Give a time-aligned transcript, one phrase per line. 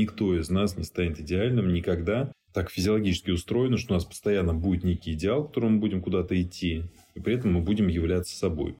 [0.00, 2.32] Никто из нас не станет идеальным никогда.
[2.54, 6.40] Так физиологически устроено, что у нас постоянно будет некий идеал, к которому мы будем куда-то
[6.40, 6.84] идти,
[7.14, 8.78] и при этом мы будем являться собой.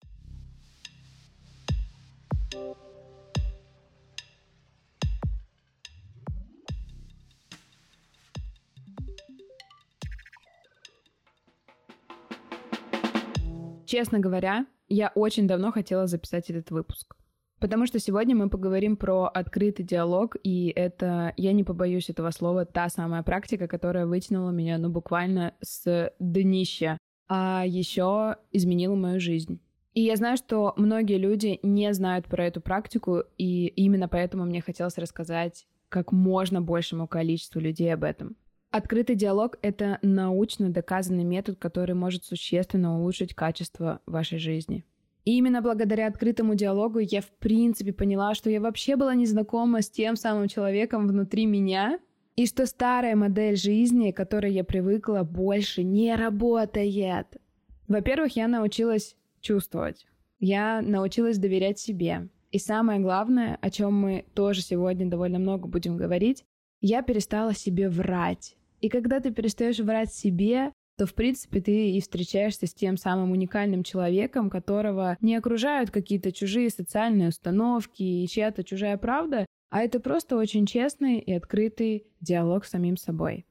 [13.85, 17.20] Честно говоря, я очень давно хотела записать этот выпуск.
[17.61, 22.65] Потому что сегодня мы поговорим про открытый диалог, и это, я не побоюсь этого слова,
[22.65, 26.97] та самая практика, которая вытянула меня, ну, буквально с днища,
[27.29, 29.61] а еще изменила мою жизнь.
[29.93, 34.63] И я знаю, что многие люди не знают про эту практику, и именно поэтому мне
[34.63, 38.37] хотелось рассказать как можно большему количеству людей об этом.
[38.71, 44.85] Открытый диалог— это научно доказанный метод, который может существенно улучшить качество вашей жизни.
[45.25, 49.83] И именно благодаря открытому диалогу я в принципе поняла, что я вообще была не знакома
[49.83, 51.99] с тем самым человеком внутри меня,
[52.37, 57.27] и что старая модель жизни, к которой я привыкла, больше не работает.
[57.87, 60.07] Во-первых, я научилась чувствовать.
[60.39, 62.29] Я научилась доверять себе.
[62.51, 66.45] И самое главное, о чем мы тоже сегодня довольно много будем говорить,
[66.81, 68.57] я перестала себе врать.
[68.81, 73.31] И когда ты перестаешь врать себе, то, в принципе, ты и встречаешься с тем самым
[73.31, 79.99] уникальным человеком, которого не окружают какие-то чужие социальные установки и чья-то чужая правда, а это
[79.99, 83.47] просто очень честный и открытый диалог с самим собой.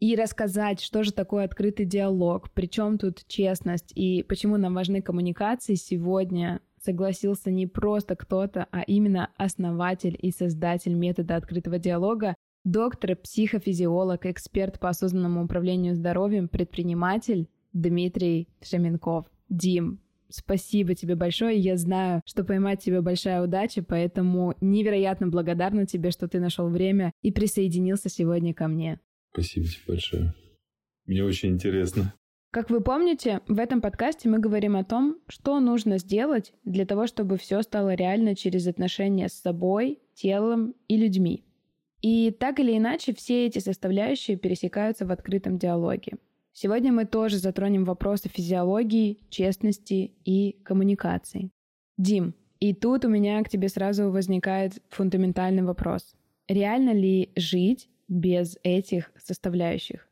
[0.00, 5.76] И рассказать, что же такое открытый диалог, причем тут честность и почему нам важны коммуникации,
[5.76, 14.24] сегодня согласился не просто кто-то, а именно основатель и создатель метода открытого диалога Доктор, психофизиолог,
[14.26, 19.26] эксперт по осознанному управлению здоровьем, предприниматель Дмитрий Шаменков.
[19.48, 21.58] Дим, спасибо тебе большое.
[21.58, 27.10] Я знаю, что поймать тебя большая удача, поэтому невероятно благодарна тебе, что ты нашел время
[27.20, 29.00] и присоединился сегодня ко мне.
[29.32, 30.34] Спасибо тебе большое.
[31.06, 32.14] Мне очень интересно.
[32.52, 37.08] Как вы помните, в этом подкасте мы говорим о том, что нужно сделать для того,
[37.08, 41.44] чтобы все стало реально через отношения с собой, телом и людьми.
[42.02, 46.18] И так или иначе все эти составляющие пересекаются в открытом диалоге.
[46.52, 51.50] Сегодня мы тоже затронем вопросы физиологии, честности и коммуникации.
[51.96, 56.14] Дим, и тут у меня к тебе сразу возникает фундаментальный вопрос.
[56.48, 60.08] Реально ли жить без этих составляющих?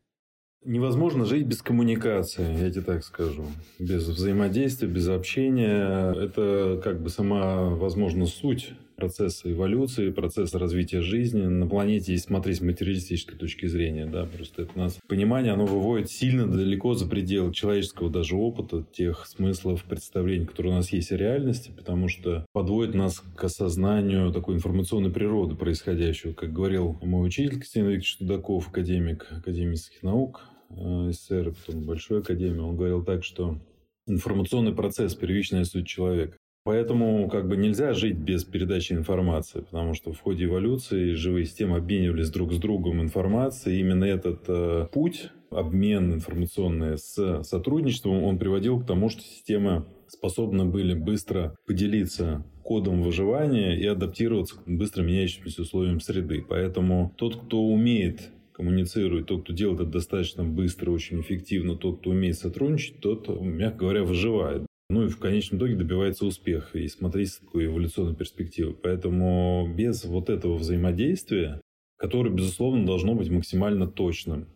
[0.65, 3.47] Невозможно жить без коммуникации, я тебе так скажу.
[3.78, 6.12] Без взаимодействия, без общения.
[6.12, 12.59] Это как бы сама, возможно, суть процесса эволюции, процесса развития жизни на планете, если смотреть
[12.59, 17.53] с материалистической точки зрения, да, просто это нас понимание, оно выводит сильно далеко за пределы
[17.53, 22.94] человеческого даже опыта, тех смыслов, представлений, которые у нас есть о реальности, потому что подводит
[22.94, 26.33] нас к осознанию такой информационной природы происходящего.
[26.33, 32.60] Как говорил мой учитель Константин Викторович Тудаков, академик академических наук, э, СССР, потом большой академии,
[32.60, 33.59] он говорил так, что
[34.06, 36.37] информационный процесс– первичная суть человека.
[36.62, 41.78] Поэтому как бы нельзя жить без передачи информации, потому что в ходе эволюции живые системы
[41.78, 43.81] обменивались друг с другом информацией.
[43.81, 50.66] Именно этот э, путь, обмен информационный с сотрудничеством, он приводил к тому, что системы способны
[50.66, 56.44] были быстро поделиться кодом выживания и адаптироваться к быстро меняющимся условиям среды.
[56.47, 62.10] Поэтому тот, кто умеет коммуницирует, тот, кто делает это достаточно быстро, очень эффективно, тот, кто
[62.10, 64.66] умеет сотрудничать, тот, мягко говоря, выживает.
[64.91, 68.75] Ну и в конечном итоге добивается успеха и смотреть с такой эволюционной перспективы.
[68.75, 71.61] Поэтому без вот этого взаимодействия,
[71.97, 74.47] которое, безусловно, должно быть максимально точным.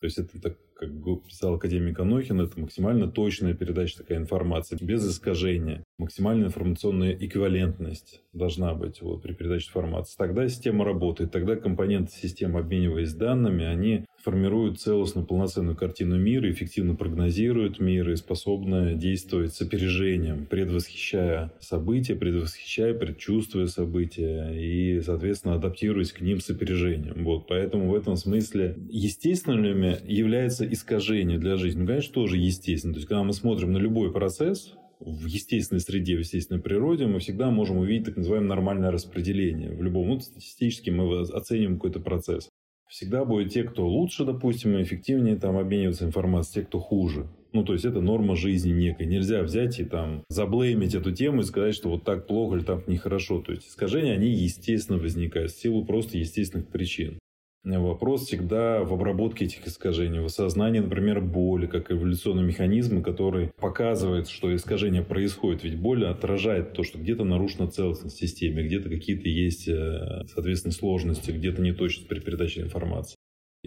[0.00, 0.90] То есть это так как
[1.24, 5.84] писал академик Анохин, это максимально точная передача такая информации, без искажения.
[5.98, 10.14] Максимальная информационная эквивалентность должна быть вот, при передаче информации.
[10.18, 16.96] Тогда система работает, тогда компоненты системы, обмениваясь данными, они формируют целостную, полноценную картину мира, эффективно
[16.96, 26.12] прогнозируют мир и способны действовать с опережением, предвосхищая события, предвосхищая, предчувствуя события и, соответственно, адаптируясь
[26.12, 27.24] к ним с опережением.
[27.24, 27.46] Вот.
[27.46, 31.80] Поэтому в этом смысле естественными является искажение для жизни.
[31.80, 32.92] Ну, конечно, тоже естественно.
[32.92, 37.18] То есть, когда мы смотрим на любой процесс, в естественной среде, в естественной природе, мы
[37.18, 39.70] всегда можем увидеть так называемое нормальное распределение.
[39.70, 42.48] В любом, ну, статистически мы оценим какой-то процесс.
[42.88, 47.26] Всегда будет те, кто лучше, допустим, и эффективнее там обмениваться информацией, те, кто хуже.
[47.52, 49.06] Ну, то есть, это норма жизни некой.
[49.06, 52.86] Нельзя взять и там заблеймить эту тему и сказать, что вот так плохо или так
[52.86, 53.40] нехорошо.
[53.42, 57.18] То есть, искажения, они естественно возникают в силу просто естественных причин.
[57.66, 64.28] Вопрос всегда в обработке этих искажений, в осознании, например, боли, как эволюционный механизм, который показывает,
[64.28, 65.64] что искажение происходит.
[65.64, 71.32] Ведь боль отражает то, что где-то нарушена целостность системы, где-то какие-то есть, э, соответственно, сложности,
[71.32, 73.15] где-то неточность при передаче информации.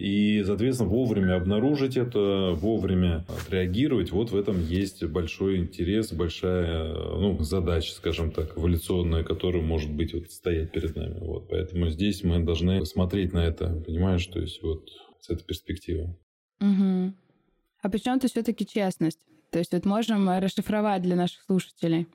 [0.00, 7.38] И, соответственно, вовремя обнаружить это, вовремя отреагировать, вот в этом есть большой интерес, большая ну,
[7.40, 11.18] задача, скажем так, эволюционная, которая может быть вот стоять перед нами.
[11.20, 11.50] Вот.
[11.50, 14.88] Поэтому здесь мы должны смотреть на это, понимаешь, то есть вот
[15.20, 16.16] с этой перспективы.
[16.62, 17.12] Угу.
[17.82, 19.20] А почему-то все-таки честность?
[19.50, 22.06] То есть вот можем расшифровать для наших слушателей.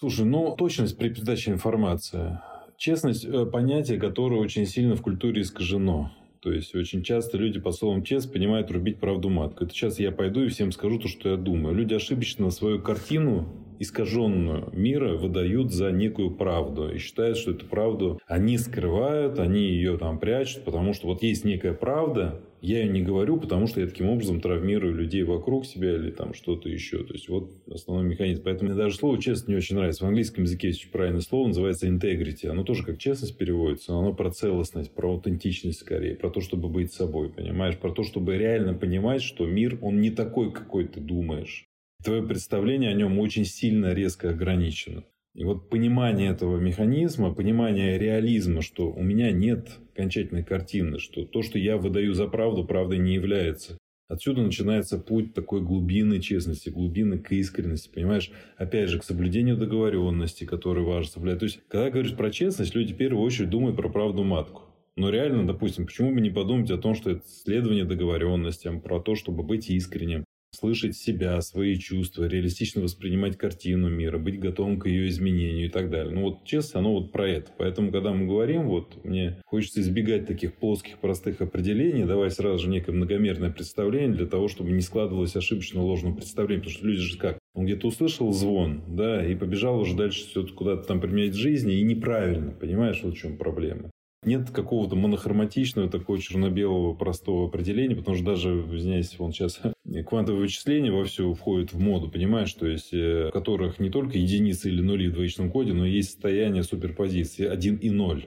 [0.00, 2.40] Слушай, ну точность при передаче информации.
[2.76, 6.10] Честность– понятие, которое очень сильно в культуре искажено.
[6.44, 9.64] То есть очень часто люди по словам чест понимают рубить правду матку.
[9.64, 11.74] Это сейчас я пойду и всем скажу то, что я думаю.
[11.74, 13.48] Люди ошибочно свою картину
[13.78, 19.96] искаженную мира выдают за некую правду и считают, что эту правду они скрывают, они ее
[19.96, 23.86] там прячут, потому что вот есть некая правда, я ее не говорю, потому что я
[23.86, 27.04] таким образом травмирую людей вокруг себя или там что-то еще.
[27.04, 28.42] То есть, вот основной механизм.
[28.42, 30.04] Поэтому мне даже слово честность не очень нравится.
[30.04, 32.46] В английском языке есть очень правильное слово, называется integrity.
[32.46, 36.68] Оно тоже как честность переводится, но оно про целостность, про аутентичность скорее, про то, чтобы
[36.68, 37.76] быть собой, понимаешь?
[37.76, 41.66] Про то, чтобы реально понимать, что мир, он не такой, какой ты думаешь.
[42.02, 45.04] Твое представление о нем очень сильно резко ограничено.
[45.34, 51.42] И вот понимание этого механизма, понимание реализма, что у меня нет окончательной картины, что то,
[51.42, 53.76] что я выдаю за правду, правдой не является.
[54.06, 58.30] Отсюда начинается путь такой глубины честности, глубины к искренности, понимаешь?
[58.56, 61.40] Опять же, к соблюдению договоренности, которые важно соблюдать.
[61.40, 64.62] То есть, когда говоришь про честность, люди в первую очередь думают про правду матку.
[64.96, 69.16] Но реально, допустим, почему бы не подумать о том, что это следование договоренностям, про то,
[69.16, 70.23] чтобы быть искренним,
[70.54, 75.90] слышать себя, свои чувства, реалистично воспринимать картину мира, быть готовым к ее изменению и так
[75.90, 76.14] далее.
[76.14, 77.50] Ну вот честно, оно вот про это.
[77.58, 82.68] Поэтому, когда мы говорим, вот мне хочется избегать таких плоских, простых определений, давай сразу же
[82.68, 86.62] некое многомерное представление для того, чтобы не складывалось ошибочно ложное представление.
[86.62, 87.38] Потому что люди же как?
[87.54, 91.74] Он где-то услышал звон, да, и побежал уже дальше все куда-то там применять в жизни,
[91.74, 93.90] и неправильно, понимаешь, вот в чем проблема.
[94.24, 99.60] Нет какого-то монохроматичного, такого черно-белого простого определения, потому что даже, извиняюсь, он сейчас
[100.02, 104.68] квантовые вычисления вовсю входят в моду, понимаешь, то есть э, в которых не только единицы
[104.68, 108.26] или нули в двоичном коде, но есть состояние суперпозиции 1 и 0,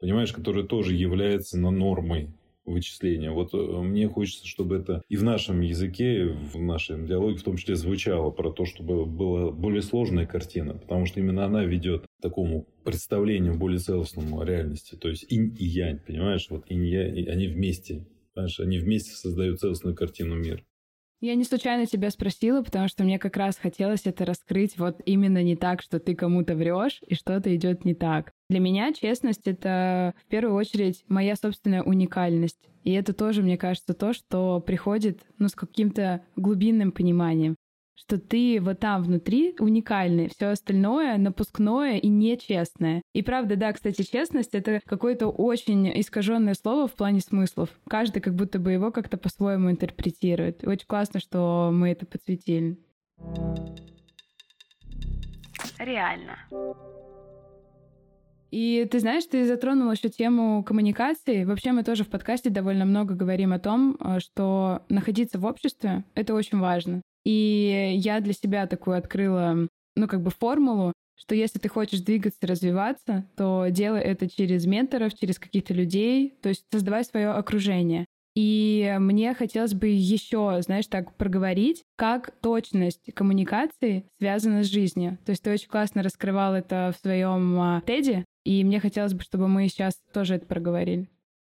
[0.00, 2.28] понимаешь, которое тоже является на нормой
[2.64, 3.30] вычисления.
[3.30, 7.56] Вот э, мне хочется, чтобы это и в нашем языке, в нашем диалоге в том
[7.56, 12.22] числе звучало про то, чтобы была более сложная картина, потому что именно она ведет к
[12.22, 14.96] такому представлению более целостному о реальности.
[14.96, 16.46] То есть инь и янь, понимаешь?
[16.50, 18.60] Вот инь и янь, они вместе, понимаешь?
[18.60, 20.62] Они вместе создают целостную картину мира.
[21.24, 25.42] Я не случайно тебя спросила, потому что мне как раз хотелось это раскрыть вот именно
[25.42, 28.32] не так, что ты кому-то врешь и что-то идет не так.
[28.50, 32.68] Для меня честность— это в первую очередь моя собственная уникальность.
[32.82, 37.56] И это тоже, мне кажется, то, что приходит ну, с каким-то глубинным пониманием
[37.94, 43.02] что ты вот там внутри уникальный, все остальное напускное и нечестное.
[43.12, 47.70] И правда, да, кстати, честность— это какое-то очень искаженное слово в плане смыслов.
[47.88, 50.66] Каждый как будто бы его как-то по-своему интерпретирует.
[50.66, 52.78] Очень классно, что мы это подсветили.
[55.78, 56.36] Реально.
[58.54, 61.42] И ты знаешь, ты затронул еще тему коммуникации.
[61.42, 66.04] Вообще мы тоже в подкасте довольно много говорим о том, э, что находиться в обществе—
[66.14, 67.02] это очень важно.
[67.24, 69.66] И я для себя такую открыла,
[69.96, 75.18] ну, как бы формулу, что если ты хочешь двигаться, развиваться, то делай это через менторов,
[75.18, 78.06] через каких-то людей, то есть создавай свое окружение.
[78.34, 85.18] И мне хотелось бы еще, знаешь, так проговорить, как точность коммуникации связана с жизнью.
[85.24, 89.22] То есть ты очень классно раскрывал это в своем а, теде, и мне хотелось бы,
[89.22, 91.08] чтобы мы сейчас тоже это проговорили.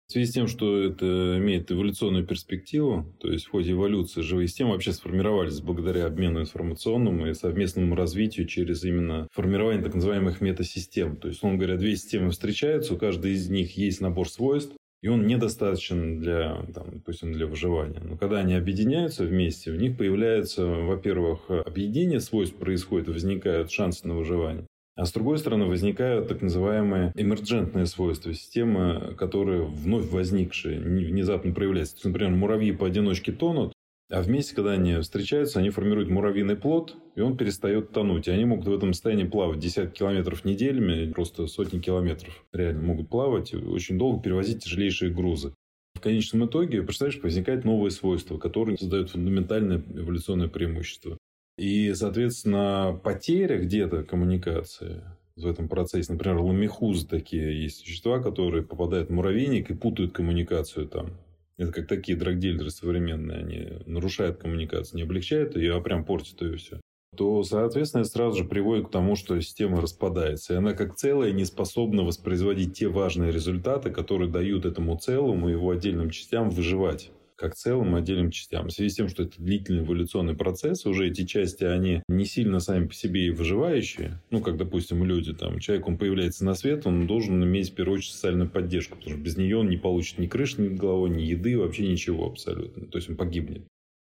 [0.08, 4.48] В связи с тем, что это имеет эволюционную перспективу, то есть в ходе эволюции живые
[4.48, 11.18] системы вообще сформировались благодаря обмену информационному и совместному развитию через именно формирование так называемых метасистем.
[11.18, 15.08] То есть, он говоря, две системы встречаются, у каждой из них есть набор свойств, и
[15.08, 18.02] он недостаточен для, там, допустим, для выживания.
[18.04, 24.16] Но когда они объединяются вместе, у них появляется, во-первых, объединение свойств происходит, возникают шансы на
[24.16, 24.66] выживание.
[24.96, 31.94] А с другой стороны, возникают так называемые эмерджентные свойства системы, которые вновь возникшие, внезапно проявляются.
[31.94, 33.74] То есть, например, муравьи поодиночке тонут,
[34.10, 38.28] а вместе, когда они встречаются, они формируют муравьиный плод, и он перестает тонуть.
[38.28, 43.10] И они могут в этом состоянии плавать десятки километров неделями, просто сотни километров реально могут
[43.10, 45.54] плавать, очень долго перевозить тяжелейшие грузы.
[45.96, 51.18] В конечном итоге, представляешь, возникает новые свойства, которые создают фундаментальное эволюционное преимущество.
[51.58, 55.04] И, соответственно, потеря где-то коммуникации
[55.36, 56.14] в этом процессе.
[56.14, 61.18] Например, ламихузы такие есть существа, которые попадают в муравейник и путают коммуникацию там.
[61.58, 63.38] Это как такие драгдилеры современные.
[63.40, 66.80] Они нарушают коммуникацию, не облегчают ее, а прям портят ее все
[67.18, 70.54] то, соответственно, это сразу же приводит к тому, что система распадается.
[70.54, 75.54] И она как целая не способна воспроизводить те важные результаты, которые дают этому целому и
[75.54, 78.68] его отдельным частям выживать как целым отдельным частям.
[78.68, 82.60] В связи с тем, что это длительный эволюционный процесс, уже эти части, они не сильно
[82.60, 84.22] сами по себе и выживающие.
[84.32, 88.00] Ну, как, допустим, люди, там, человек, он появляется на свет, он должен иметь, в первую
[88.00, 91.22] очередь, социальную поддержку, потому что без нее он не получит ни крыши над головой, ни
[91.22, 92.88] еды, вообще ничего абсолютно.
[92.88, 93.68] То есть, он погибнет.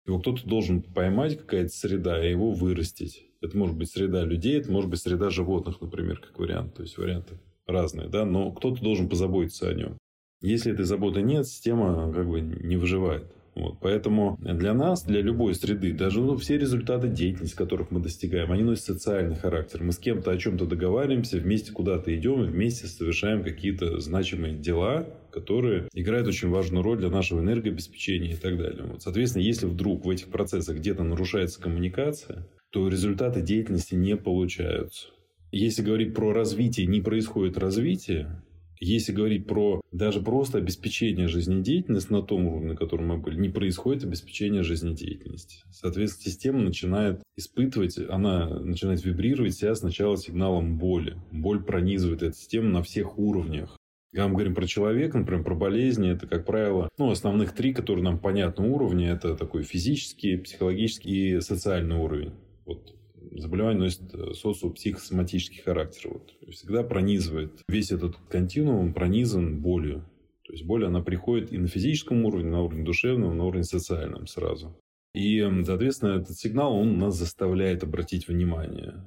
[0.05, 3.25] Его кто-то должен поймать, какая-то среда, и его вырастить.
[3.41, 6.75] Это может быть среда людей, это может быть среда животных, например, как вариант.
[6.75, 9.97] То есть, варианты разные, да, но кто-то должен позаботиться о нем.
[10.43, 13.25] Если этой заботы нет, система как бы не выживает.
[13.55, 18.51] Вот, поэтому для нас, для любой среды, даже ну, все результаты деятельности, которых мы достигаем,
[18.51, 19.83] они носят социальный характер.
[19.83, 25.07] Мы с кем-то о чем-то договариваемся, вместе куда-то идем, и вместе совершаем какие-то значимые дела,
[25.31, 28.85] которые играют очень важную роль для нашего энергообеспечения и так далее.
[28.85, 35.09] Вот, соответственно, если вдруг в этих процессах где-то нарушается коммуникация, то результаты деятельности не получаются.
[35.51, 38.43] Если говорить про развитие, не происходит развитие,
[38.85, 43.49] если говорить про даже просто обеспечение жизнедеятельности на том уровне, на котором мы были, не
[43.49, 45.65] происходит обеспечение жизнедеятельности.
[45.71, 51.17] Соответственно, система начинает испытывать, она начинает вибрировать себя сначала сигналом боли.
[51.31, 53.77] Боль пронизывает эту систему на всех уровнях.
[54.13, 58.05] Когда мы говорим про человека, например, про болезни, это, как правило, ну, основных три, которые
[58.05, 62.33] нам понятны уровни, это такой физический, психологический и социальный уровень.
[62.67, 62.95] Вот
[63.31, 66.11] заболевание носит э, социопсихосоматический характер.
[66.13, 66.35] Вот.
[66.51, 67.63] Всегда пронизывает.
[67.69, 70.05] Весь этот континуум пронизан болью.
[70.45, 74.27] То есть боль, она приходит и на физическом уровне, на уровне душевном, на уровне социальном
[74.27, 74.77] сразу.
[75.15, 79.05] И, соответственно, этот сигнал, он нас заставляет обратить внимание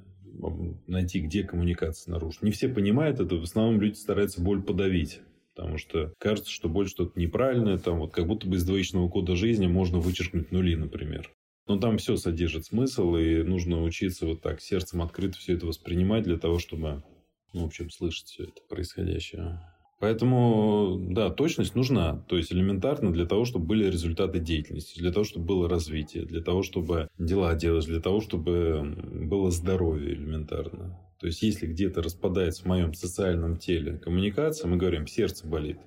[0.86, 2.46] найти, где коммуникация нарушена.
[2.46, 5.20] Не все понимают это, в основном люди стараются боль подавить.
[5.54, 9.36] Потому что кажется, что боль что-то неправильное, там вот как будто бы из двоичного кода
[9.36, 11.32] жизни можно вычеркнуть нули, например.
[11.66, 16.22] Но там все содержит смысл, и нужно учиться вот так сердцем открыто все это воспринимать
[16.22, 17.02] для того, чтобы,
[17.52, 19.60] ну, в общем, слышать все это происходящее.
[19.98, 22.18] Поэтому, да, точность нужна.
[22.28, 26.42] То есть, элементарно для того, чтобы были результаты деятельности, для того, чтобы было развитие, для
[26.42, 28.94] того, чтобы дела делать, для того, чтобы
[29.26, 31.00] было здоровье элементарно.
[31.18, 35.78] То есть, если где-то распадается в моем социальном теле коммуникация, мы говорим, сердце болит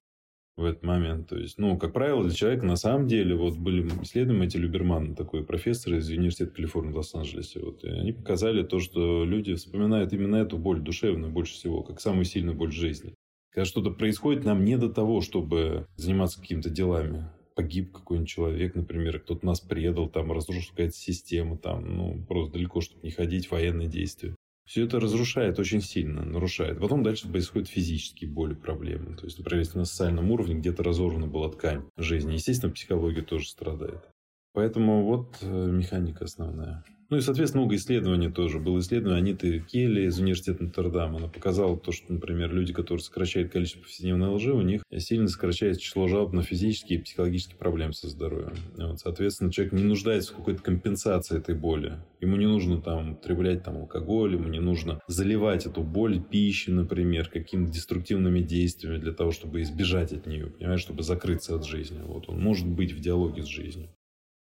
[0.59, 1.29] в этот момент.
[1.29, 5.15] То есть, ну, как правило, для человека на самом деле, вот были исследования эти Люберман,
[5.15, 10.13] такой профессор из Университета Калифорнии в Лос-Анджелесе, вот, и они показали то, что люди вспоминают
[10.13, 13.15] именно эту боль душевную больше всего, как самую сильную боль жизни.
[13.51, 17.29] Когда что-то происходит, нам не до того, чтобы заниматься какими-то делами.
[17.55, 22.81] Погиб какой-нибудь человек, например, кто-то нас предал, там разрушена какая-то система, там, ну, просто далеко,
[22.81, 24.35] чтобы не ходить, военные действия
[24.69, 26.79] все это разрушает очень сильно, нарушает.
[26.79, 29.15] Потом дальше происходят физические боли, проблемы.
[29.15, 33.49] То есть, например, если на социальном уровне где-то разорвана была ткань жизни, естественно, психология тоже
[33.49, 34.07] страдает.
[34.53, 36.83] Поэтому вот э, механика основная.
[37.09, 38.59] Ну и, соответственно, много исследований тоже.
[38.59, 41.15] Было исследование Аниты Келли из университета Нотр-Дам.
[41.15, 45.81] Она показала то, что, например, люди, которые сокращают количество повседневной лжи, у них сильно сокращается
[45.81, 48.53] число жалоб на физические и психологические проблемы со здоровьем.
[48.77, 51.97] Вот, соответственно, человек не нуждается в какой-то компенсации этой боли.
[52.21, 57.27] Ему не нужно там употреблять там, алкоголь, ему не нужно заливать эту боль пищей, например,
[57.29, 62.01] какими-то деструктивными действиями для того, чтобы избежать от нее, понимаешь, чтобы закрыться от жизни.
[62.03, 63.89] Вот он может быть в диалоге с жизнью.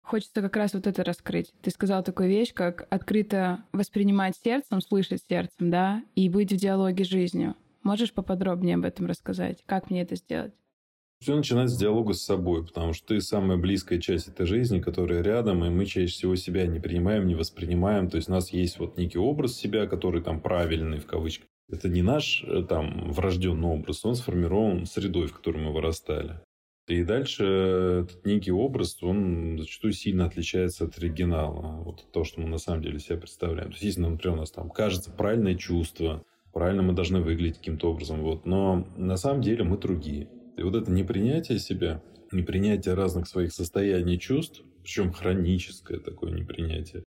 [0.08, 1.52] Хочется как раз вот это раскрыть.
[1.60, 7.04] Ты сказал такую вещь, как открыто воспринимать сердцем, слышать сердцем, да, и быть в диалоге
[7.04, 7.56] с жизнью.
[7.82, 9.62] Можешь поподробнее об этом рассказать?
[9.66, 10.54] Как мне это сделать?
[11.20, 15.22] Все начинается с диалога с собой, потому что ты самая близкая часть этой жизни, которая
[15.22, 18.08] рядом, и мы чаще всего себя не принимаем, не воспринимаем.
[18.08, 21.48] То есть у нас есть вот некий образ себя, который там правильный в кавычках.
[21.70, 26.40] Это не наш э, там врожденный образ, он сформирован средой, в которой мы вырастали.
[26.88, 27.44] И дальше
[28.04, 31.82] этот некий образ, он зачастую сильно отличается от оригинала.
[31.82, 33.68] Вот то, что мы на самом деле себя представляем.
[33.68, 37.90] То есть, если, например, у нас там кажется правильное чувство, правильно мы должны выглядеть каким-то
[37.90, 40.28] образом, вот, но на самом деле мы другие.
[40.56, 42.02] И вот это непринятие себя,
[42.32, 47.04] непринятие разных своих состояний чувств, причем хроническое такое непринятие,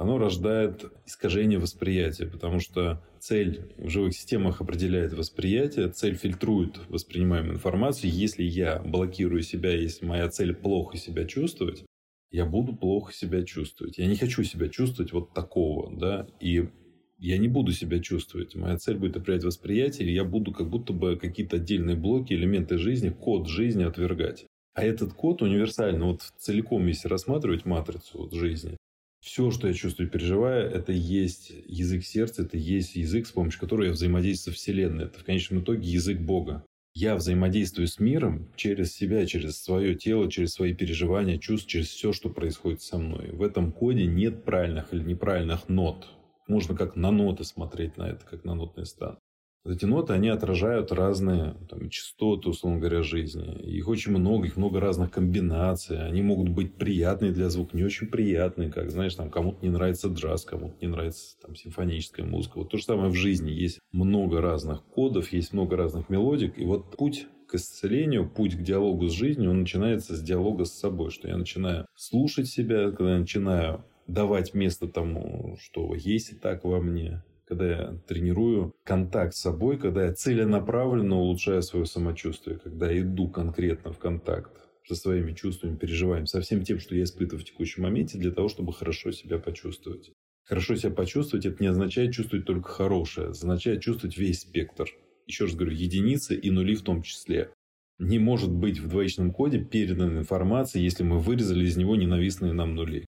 [0.00, 7.56] оно рождает искажение восприятия, потому что цель в живых системах определяет восприятие, цель фильтрует воспринимаемую
[7.56, 8.10] информацию.
[8.10, 11.84] Если я блокирую себя, если моя цель плохо себя чувствовать,
[12.30, 13.98] я буду плохо себя чувствовать.
[13.98, 16.70] Я не хочу себя чувствовать вот такого, да, и
[17.18, 18.54] я не буду себя чувствовать.
[18.54, 22.78] Моя цель будет определять восприятие, и я буду как будто бы какие-то отдельные блоки, элементы
[22.78, 24.46] жизни, код жизни отвергать.
[24.72, 28.78] А этот код универсальный, вот целиком, если рассматривать матрицу вот жизни,
[29.20, 33.60] Все, что я чувствую и переживаю, это есть язык сердца, это есть язык, с помощью
[33.60, 35.04] которого я взаимодействую со Вселенной.
[35.04, 36.64] Это в конечном итоге язык Бога.
[36.94, 42.12] Я взаимодействую с миром через себя, через свое тело, через свои переживания, чувства, через все,
[42.12, 43.30] что происходит со мной.
[43.30, 46.08] В этом коде нет правильных или неправильных нот.
[46.48, 49.18] Можно как на ноты смотреть на это, как на нотный стан.
[49.66, 53.60] Эти ноты, они отражают разные там, частоты, условно говоря, жизни.
[53.62, 56.02] Их очень много, их много разных комбинаций.
[56.02, 58.70] Они могут быть приятные для звука, не очень приятные.
[58.70, 62.58] Как, знаешь, там кому-то не нравится джаз, кому-то не нравится там, симфоническая музыка.
[62.58, 63.50] Вот то же самое в жизни.
[63.50, 66.58] Есть много разных кодов, есть много разных мелодик.
[66.58, 70.72] И вот путь к исцелению, путь к диалогу с жизнью, он начинается с диалога с
[70.72, 71.10] собой.
[71.10, 76.64] Что я начинаю слушать себя, когда я начинаю давать место тому, что есть и так
[76.64, 82.88] во мне, когда я тренирую контакт с собой, когда я целенаправленно улучшаю свое самочувствие, когда
[82.88, 84.52] я иду конкретно в контакт
[84.86, 88.48] со своими чувствами, переживаниями, со всем тем, что я испытываю в текущем моменте, для того,
[88.48, 90.12] чтобы хорошо себя почувствовать.
[90.44, 94.88] Хорошо себя почувствовать, это не означает чувствовать только хорошее, это означает чувствовать весь спектр.
[95.26, 97.50] Еще раз говорю, единицы и нули в том числе.
[97.98, 102.76] Не может быть в двоичном коде передана информация, если мы вырезали из него ненавистные нам
[102.76, 103.06] нули.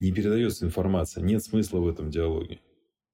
[0.00, 2.60] Не передается информация, нет смысла в этом диалоге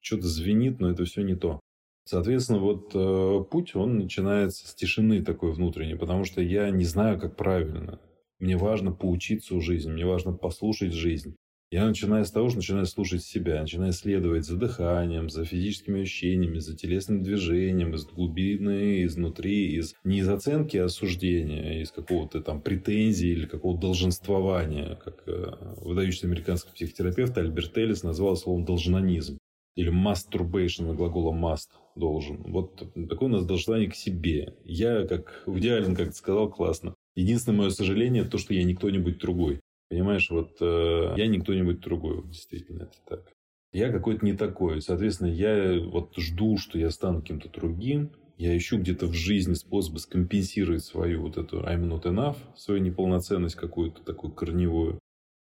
[0.04, 1.60] что-то звенит, но это все не то.
[2.06, 7.18] Соответственно, вот э, путь, он начинается с тишины такой внутренней, потому что я не знаю,
[7.18, 7.98] как правильно.
[8.38, 11.34] Мне важно поучиться у жизни, мне важно послушать жизнь.
[11.70, 16.58] Я начинаю с того, что начинаю слушать себя, начинаю следовать за дыханием, за физическими ощущениями,
[16.58, 22.60] за телесным движением, из глубины, изнутри, из не из оценки а осуждения, из какого-то там
[22.60, 29.38] претензии или какого-то долженствования, как э, выдающийся американский психотерапевт Альберт Эллис назвал словом должнонизм
[29.76, 32.42] или masturbation, глагола must должен.
[32.44, 32.76] Вот
[33.08, 34.54] такое у нас должное к себе.
[34.64, 36.94] Я, как в идеален, как ты сказал, классно.
[37.14, 39.60] Единственное мое сожаление, то, что я не кто-нибудь другой.
[39.88, 42.22] Понимаешь, вот э, я не кто-нибудь другой.
[42.26, 43.32] Действительно, это так.
[43.72, 44.80] Я какой-то не такой.
[44.80, 48.10] Соответственно, я вот жду, что я стану кем-то другим.
[48.36, 53.54] Я ищу где-то в жизни способы скомпенсировать свою вот эту I'm not enough, свою неполноценность
[53.54, 54.98] какую-то такую корневую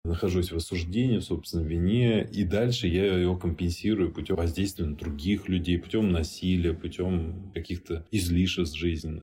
[0.06, 5.48] нахожусь в осуждении, в собственной вине, и дальше я его компенсирую путем воздействия на других
[5.50, 9.22] людей, путем насилия, путем каких-то излишеств жизни.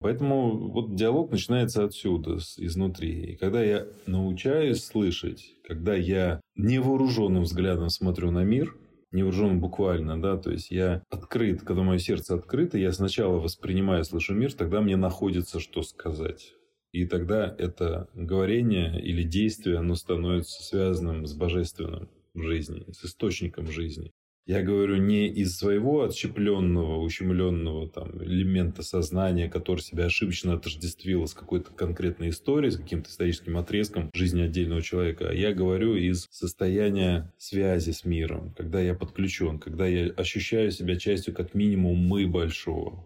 [0.00, 3.32] Поэтому вот диалог начинается отсюда, изнутри.
[3.32, 8.76] И когда я научаюсь слышать, когда я невооруженным взглядом смотрю на мир,
[9.10, 14.34] невооруженным буквально, да, то есть я открыт, когда мое сердце открыто, я сначала воспринимаю, слышу
[14.34, 16.54] мир, тогда мне находится что сказать.
[16.92, 23.70] И тогда это говорение или действие, оно становится связанным с божественным в жизни, с источником
[23.70, 24.12] жизни.
[24.48, 31.34] Я говорю не из своего отщепленного, ущемленного там, элемента сознания, который себя ошибочно отождествило с
[31.34, 37.30] какой-то конкретной историей, с каким-то историческим отрезком жизни отдельного человека, а я говорю из состояния
[37.36, 43.04] связи с миром, когда я подключен, когда я ощущаю себя частью как минимум мы большого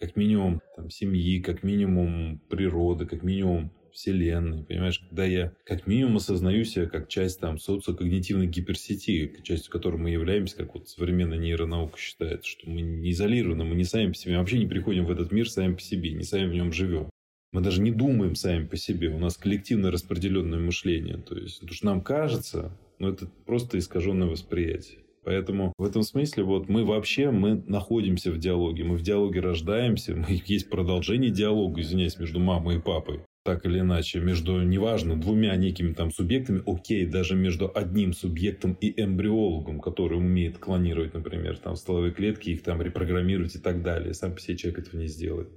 [0.00, 6.16] как минимум там, семьи, как минимум природы, как минимум Вселенной, понимаешь, когда я как минимум
[6.16, 11.98] осознаю себя как часть там социокогнитивной гиперсети, частью которой мы являемся, как вот современная нейронаука
[11.98, 15.32] считает, что мы не изолированы, мы не сами по себе, вообще не приходим в этот
[15.32, 17.10] мир сами по себе, не сами в нем живем.
[17.52, 21.16] Мы даже не думаем сами по себе, у нас коллективно распределенное мышление.
[21.16, 25.00] То есть, то, что нам кажется, но ну, это просто искаженное восприятие.
[25.24, 30.14] Поэтому в этом смысле вот мы вообще мы находимся в диалоге, мы в диалоге рождаемся,
[30.28, 35.56] мы есть продолжение диалога, извиняюсь, между мамой и папой так или иначе, между, неважно, двумя
[35.56, 41.76] некими там субъектами, окей, даже между одним субъектом и эмбриологом, который умеет клонировать, например, там
[41.76, 44.12] стволовые клетки, их там репрограммировать и так далее.
[44.12, 45.48] Сам по себе человек этого не сделает.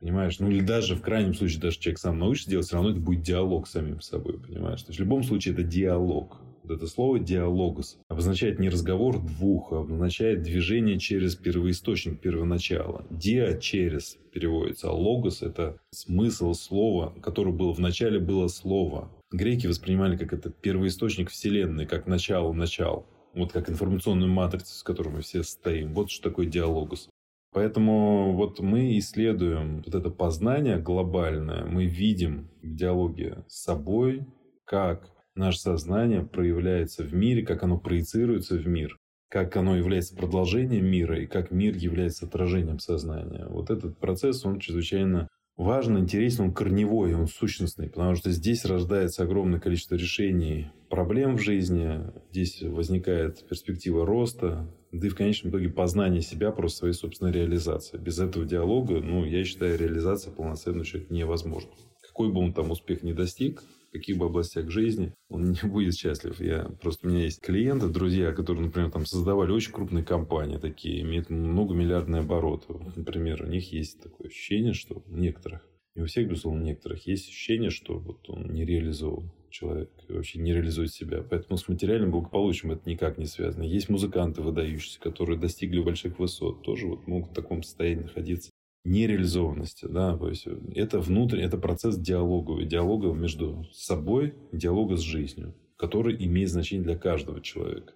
[0.00, 0.38] Понимаешь?
[0.38, 3.22] Ну или даже в крайнем случае, даже человек сам научится делать, все равно это будет
[3.22, 4.82] диалог с самим собой, понимаешь?
[4.82, 6.40] То есть в любом случае это диалог.
[6.68, 13.06] Вот это слово «диалогос» обозначает не разговор двух, а обозначает движение через первоисточник, первоначало.
[13.08, 19.10] «Диа»– «через» переводится, а «логос»– это смысл слова, которое было в начале, было слово.
[19.32, 23.06] Греки воспринимали как это первоисточник Вселенной, как начало-начал.
[23.32, 25.94] Вот как информационную матрицу, с которой мы все стоим.
[25.94, 27.08] Вот что такое диалогос.
[27.54, 34.26] Поэтому вот мы исследуем вот это познание глобальное, мы видим в диалоге с собой,
[34.66, 38.96] как наше сознание проявляется в мире, как оно проецируется в мир,
[39.30, 43.46] как оно является продолжением мира и как мир является отражением сознания.
[43.48, 49.24] Вот этот процесс, он чрезвычайно важен, интересен, он корневой, он сущностный, потому что здесь рождается
[49.24, 55.68] огромное количество решений проблем в жизни, здесь возникает перспектива роста, да и в конечном итоге
[55.68, 57.98] познание себя просто своей собственной реализации.
[57.98, 61.70] Без этого диалога, ну, я считаю, реализация полноценного человека невозможна.
[62.06, 66.40] Какой бы он там успех не достиг, каких бы областях жизни, он не будет счастлив.
[66.40, 71.02] Я просто у меня есть клиенты, друзья, которые, например, там создавали очень крупные компании, такие
[71.02, 72.74] имеют многомиллиардные обороты.
[72.96, 77.06] Например, у них есть такое ощущение, что у некоторых, не у всех, безусловно, у некоторых
[77.06, 81.22] есть ощущение, что вот он не реализован человек вообще не реализует себя.
[81.22, 83.62] Поэтому с материальным благополучием это никак не связано.
[83.62, 88.50] Есть музыканты выдающиеся, которые достигли больших высот, тоже вот могут в таком состоянии находиться
[88.84, 95.54] нереализованности, да, то есть это внутренний, это процесс диалога, диалога между собой, диалога с жизнью,
[95.76, 97.92] который имеет значение для каждого человека.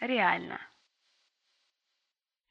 [0.00, 0.58] Реально.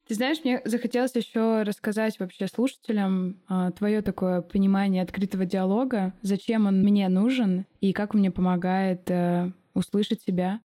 [0.09, 6.65] Ты знаешь, мне захотелось еще рассказать вообще слушателям а, твое такое понимание открытого диалога, зачем
[6.65, 10.61] он мне нужен и как он мне помогает а, услышать себя.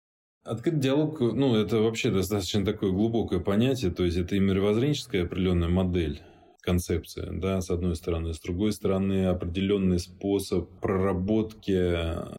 [0.44, 5.68] Открытый диалог, ну, это вообще достаточно такое глубокое понятие, то есть это и мировоззренческая определенная
[5.68, 6.20] модель,
[6.62, 8.34] концепция, да, с одной стороны.
[8.34, 11.70] С другой стороны, определенный способ проработки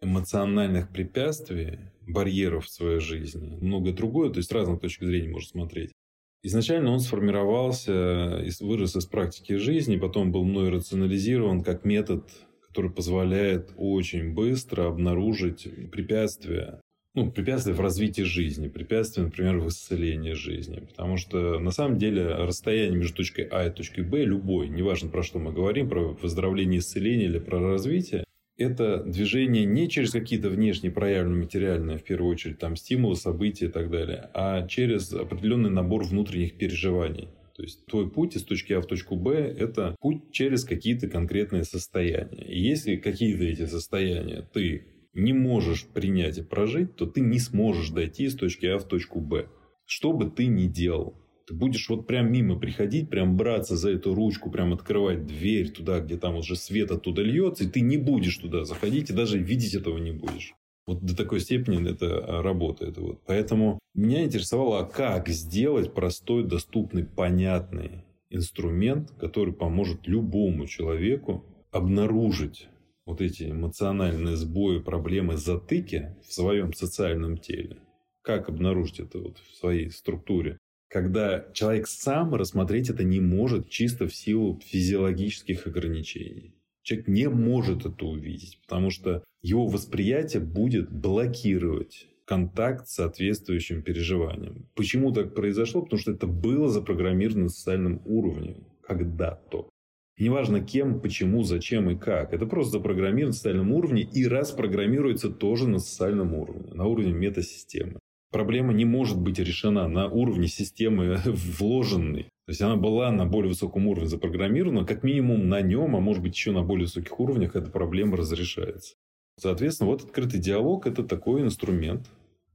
[0.04, 3.58] эмоциональных препятствий, барьеров в своей жизни.
[3.62, 5.94] Многое другое, то есть с разных точек зрения можно смотреть.
[6.42, 12.30] Изначально он сформировался, вырос из практики жизни, потом был мной рационализирован как метод,
[12.68, 16.82] который позволяет очень быстро обнаружить препятствия
[17.16, 20.80] ну, препятствия в развитии жизни, препятствия, например, в исцелении жизни.
[20.80, 25.22] Потому что, на самом деле, расстояние между точкой А и точкой Б, любой, неважно, про
[25.22, 28.24] что мы говорим, про выздоровление, исцеление или про развитие,
[28.58, 33.70] это движение не через какие-то внешние проявленные материальные, в первую очередь, там, стимулы, события и
[33.70, 37.30] так далее, а через определенный набор внутренних переживаний.
[37.56, 41.64] То есть твой путь из точки А в точку Б– это путь через какие-то конкретные
[41.64, 42.44] состояния.
[42.44, 47.90] И если какие-то эти состояния ты не можешь принять и прожить, то ты не сможешь
[47.90, 49.48] дойти из точки А в точку Б.
[49.86, 51.16] Что бы ты ни делал.
[51.46, 56.00] Ты будешь вот прям мимо приходить, прям браться за эту ручку, прям открывать дверь туда,
[56.00, 59.76] где там уже свет оттуда льется, и ты не будешь туда заходить, и даже видеть
[59.76, 60.54] этого не будешь.
[60.88, 62.98] Вот до такой степени это работает.
[62.98, 63.22] Вот.
[63.26, 72.68] Поэтому меня интересовало, а как сделать простой, доступный, понятный инструмент, который поможет любому человеку обнаружить
[73.06, 77.78] вот эти эмоциональные сбои, проблемы, затыки в своем социальном теле.
[78.22, 80.58] Как обнаружить это вот в своей структуре?
[80.88, 86.54] Когда человек сам рассмотреть это не может чисто в силу физиологических ограничений.
[86.84, 94.70] Человек не может это увидеть, потому что его восприятие будет блокировать контакт с соответствующим переживанием.
[94.76, 95.82] Почему так произошло?
[95.82, 99.70] Потому что это было запрограммировано на социальном уровне когда-то.
[100.18, 102.34] Неважно кем, почему, зачем и как.
[102.34, 108.00] Это просто запрограммировано на социальном уровне и распрограммируется тоже на социальном уровне, на уровне метасистемы.
[108.32, 112.24] Проблема не может быть решена на уровне системы вложенной.
[112.46, 116.22] То есть она была на более высоком уровне запрограммирована, как минимум на нем, а может
[116.22, 118.96] быть еще на более высоких уровнях эта проблема разрешается.
[119.40, 122.08] Соответственно, вот открытый диалог– это такой инструмент,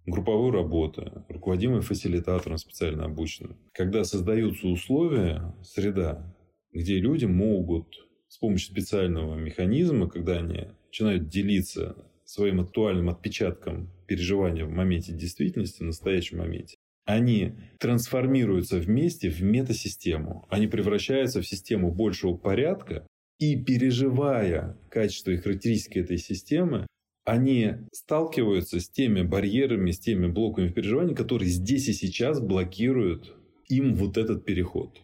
[0.07, 3.57] групповой работы, руководимый фасилитатором специально обученным.
[3.73, 6.35] Когда создаются условия, среда,
[6.72, 14.64] где люди могут с помощью специального механизма, когда они начинают делиться своим актуальным отпечатком переживания
[14.64, 16.76] в моменте действительности, в настоящем моменте,
[17.07, 20.46] они трансформируются вместе в метасистему.
[20.50, 23.07] Они превращаются в систему большего порядка,
[23.38, 26.87] и переживая качество и характеристики этой системы,
[27.24, 33.35] они сталкиваются с теми барьерами, с теми блоками переживаний, которые здесь и сейчас блокируют
[33.68, 34.98] им вот этот переход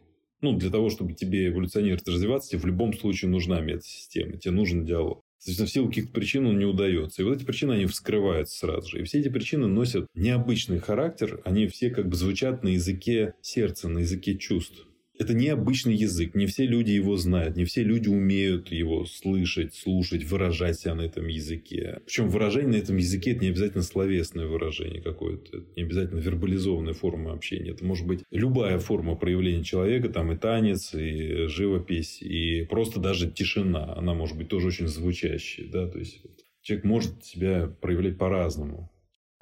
[0.44, 4.84] ну, для того, чтобы тебе эволюционировать, развиваться, тебе в любом случае нужна метасистема, тебе нужен
[4.84, 5.22] диалог.
[5.38, 7.20] Соответственно, в силу каких-то причин он не удается.
[7.20, 9.00] И вот эти причины, они вскрываются сразу же.
[9.00, 11.40] И все эти причины носят необычный характер.
[11.44, 14.86] Они все как бы звучат на языке сердца, на языке чувств
[15.18, 20.24] это необычный язык, не все люди его знают, не все люди умеют его слышать, слушать,
[20.24, 22.00] выражать себя на этом языке.
[22.04, 26.94] Причем выражение на этом языке это не обязательно словесное выражение какое-то, это не обязательно вербализованная
[26.94, 27.70] форма общения.
[27.70, 33.30] Это может быть любая форма проявления человека, там и танец, и живопись, и просто даже
[33.30, 33.94] тишина.
[33.96, 35.68] Она может быть тоже очень звучащей.
[35.68, 35.88] Да?
[35.88, 36.22] То есть
[36.62, 38.90] человек может себя проявлять по-разному.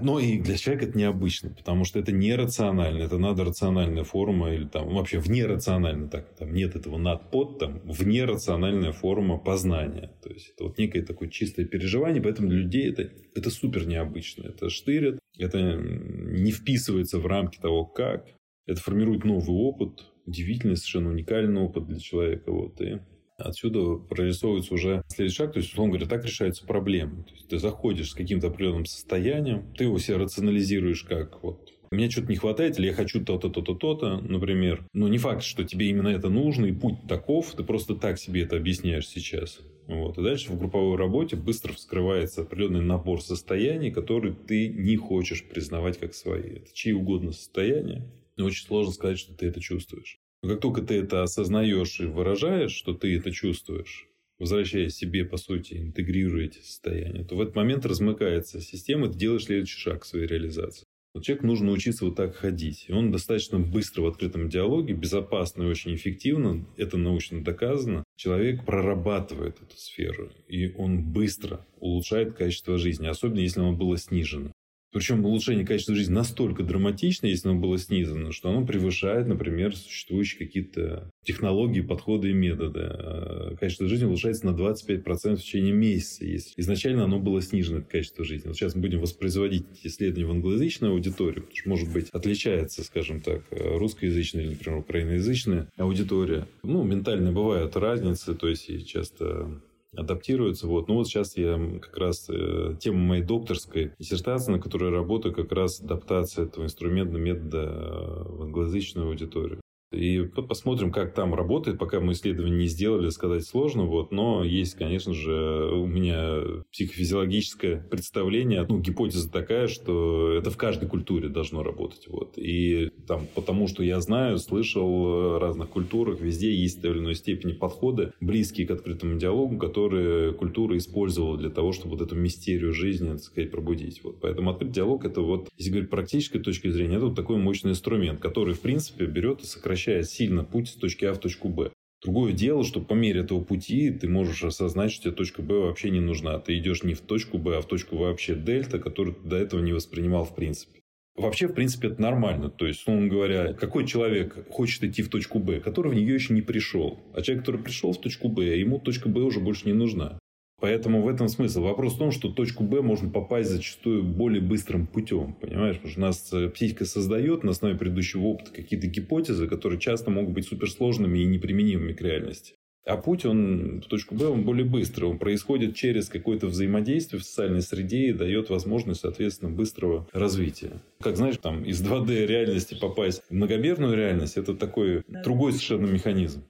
[0.03, 4.67] Но и для человека это необычно, потому что это нерационально, это надо рациональная форма или
[4.67, 10.11] там вообще внерационально, так, там нет этого над-под, там внерациональная форма познания.
[10.23, 14.49] То есть это вот некое такое чистое переживание, поэтому для людей это, это супер необычно.
[14.49, 18.27] Это штырит, это не вписывается в рамки того, как.
[18.67, 22.51] Это формирует новый опыт, удивительный, совершенно уникальный опыт для человека.
[22.51, 22.99] Вот, и
[23.37, 25.53] Отсюда прорисовывается уже следующий шаг.
[25.53, 27.25] То есть, условно говоря, так решаются проблемы.
[27.25, 32.09] То есть, ты заходишь с каким-то определенным состоянием, ты его себе рационализируешь как вот мне
[32.09, 34.87] что-то не хватает, или я хочу то-то, то-то, то-то, например.
[34.95, 38.45] Но не факт, что тебе именно это нужно, и путь таков, ты просто так себе
[38.45, 39.61] это объясняешь сейчас.
[39.87, 40.17] Вот.
[40.17, 45.99] И дальше в групповой работе быстро вскрывается определенный набор состояний, которые ты не хочешь признавать
[45.99, 46.57] как свои.
[46.57, 48.11] Это чьи угодно состояния.
[48.39, 50.19] Но очень сложно сказать, что ты это чувствуешь.
[50.43, 55.37] Но как только ты это осознаешь и выражаешь, что ты это чувствуешь, возвращая себе, по
[55.37, 60.05] сути, интегрируя эти состояния, то в этот момент размыкается система, ты делаешь следующий шаг к
[60.05, 60.85] своей реализации.
[61.15, 62.87] Вот человеку нужно учиться вот так ходить.
[62.89, 68.65] И он достаточно быстро в открытом диалоге, безопасно и очень эффективно, это научно доказано, человек
[68.65, 70.31] прорабатывает эту сферу.
[70.49, 74.52] И он быстро улучшает качество жизни, особенно если оно было снижено.
[74.93, 80.39] Причем улучшение качества жизни настолько драматично, если оно было снизано, что оно превышает, например, существующие
[80.39, 82.81] какие-то технологии, подходы и методы.
[82.83, 88.25] А качество жизни улучшается на 25% в течение месяца, если изначально оно было снижено, качество
[88.25, 88.49] жизни.
[88.49, 93.21] Вот сейчас мы будем воспроизводить исследования в англоязычную аудиторию, потому что, может быть, отличается, скажем
[93.21, 96.47] так, русскоязычная или, например, украиноязычная аудитория.
[96.63, 99.61] Ну, ментально бывают разницы, то есть часто
[99.97, 100.67] адаптируются.
[100.67, 100.89] Вот.
[100.89, 105.53] Ну вот сейчас я как раз э, тема моей докторской диссертации, на которой работаю, как
[105.53, 109.62] раз адаптация этого инструмента метода э, в англоязычную аудиторию.
[109.93, 111.79] И посмотрим, как там работает.
[111.79, 113.85] Пока мы исследования не сделали, сказать сложно.
[113.85, 114.13] Вот.
[114.13, 116.41] Но есть, конечно же, у меня
[116.73, 118.65] психофизиологическое представление.
[118.69, 122.07] Ну, гипотеза такая, что это в каждой культуре должно работать.
[122.09, 122.35] Вот.
[122.37, 126.99] И там, потому что я знаю, слышал в разных культурах, везде есть в той или
[126.99, 132.17] иной степени подходы, близкие к открытому диалогу, которые культура использовала для того, чтобы вот эту
[132.17, 134.03] мистерию жизни, так сказать, пробудить.
[134.03, 134.21] Вот.
[134.21, 138.21] Поэтому открытый диалог, это вот, если говорить практической точки зрения, это вот такой мощный инструмент,
[138.21, 141.71] который, в принципе, берет и сокращает сокращает сильно путь с точки А в точку Б.
[142.03, 145.91] Другое дело, что по мере этого пути ты можешь осознать, что тебе точка Б вообще
[145.91, 146.39] не нужна.
[146.39, 149.61] Ты идешь не в точку Б, а в точку вообще дельта, которую ты до этого
[149.61, 150.81] не воспринимал в принципе.
[151.15, 152.49] Вообще, в принципе, это нормально.
[152.49, 156.33] То есть, условно говоря, какой человек хочет идти в точку Б, который в нее еще
[156.33, 156.99] не пришел.
[157.15, 160.19] А человек, который пришел в точку Б, ему точка Б уже больше не нужна.
[160.63, 161.63] Поэтому в этом смысл.
[161.63, 165.35] Вопрос в том, что точку Б можно попасть зачастую более быстрым путем.
[165.35, 165.75] Понимаешь?
[165.75, 170.13] Потому что у нас э, психика создает на основе предыдущего опыта какие-то гипотезы, которые часто
[170.13, 172.55] могут быть суперсложными и неприменимыми к реальности.
[172.87, 175.07] А путь, он в точку Б, он более быстрый.
[175.07, 180.81] Он происходит через какое-то взаимодействие в социальной среде и дает возможность, соответственно, быстрого развития.
[181.01, 186.45] Как знаешь, там из 2D реальности попасть в многомерную реальность, это такой другой совершенно механизм.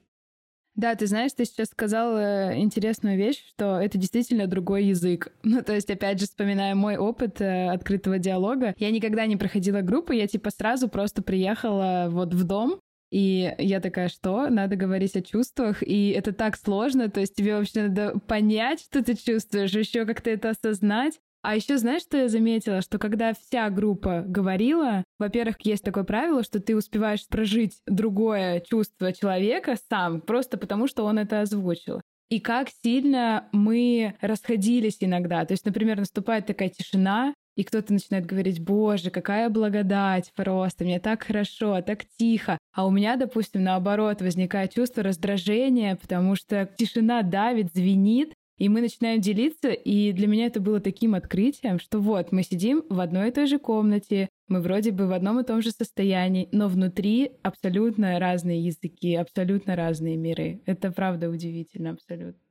[0.75, 5.31] Да, ты знаешь, ты сейчас сказал интересную вещь, что это действительно другой язык.
[5.43, 9.81] Ну, то есть, опять же, вспоминая мой опыт э, открытого диалога, я никогда не проходила
[9.81, 12.79] группы, я типа сразу просто приехала вот в дом,
[13.11, 14.49] и я такая, что?
[14.49, 19.03] Надо говорить о чувствах, и это так сложно, то есть тебе вообще надо понять, что
[19.03, 21.19] ты чувствуешь, еще как-то это осознать.
[21.43, 22.81] А еще знаешь, что я заметила?
[22.81, 29.11] Что когда вся группа говорила, во-первых, есть такое правило, что ты успеваешь прожить другое чувство
[29.11, 32.01] человека сам, просто потому что он это озвучил.
[32.29, 35.45] И как сильно мы расходились иногда.
[35.45, 40.99] То есть, например, наступает такая тишина, и кто-то начинает говорить, боже, какая благодать просто, мне
[40.99, 42.57] так хорошо, так тихо.
[42.73, 48.79] А у меня, допустим, наоборот, возникает чувство раздражения, потому что тишина давит, звенит, и мы
[48.79, 53.27] начинаем делиться, и для меня это было таким открытием, что вот, мы сидим в одной
[53.27, 57.33] и той же комнате, мы вроде бы в одном и том же состоянии, но внутри
[57.41, 60.61] абсолютно разные языки, абсолютно разные миры.
[60.65, 62.42] Это правда удивительно, абсолютно.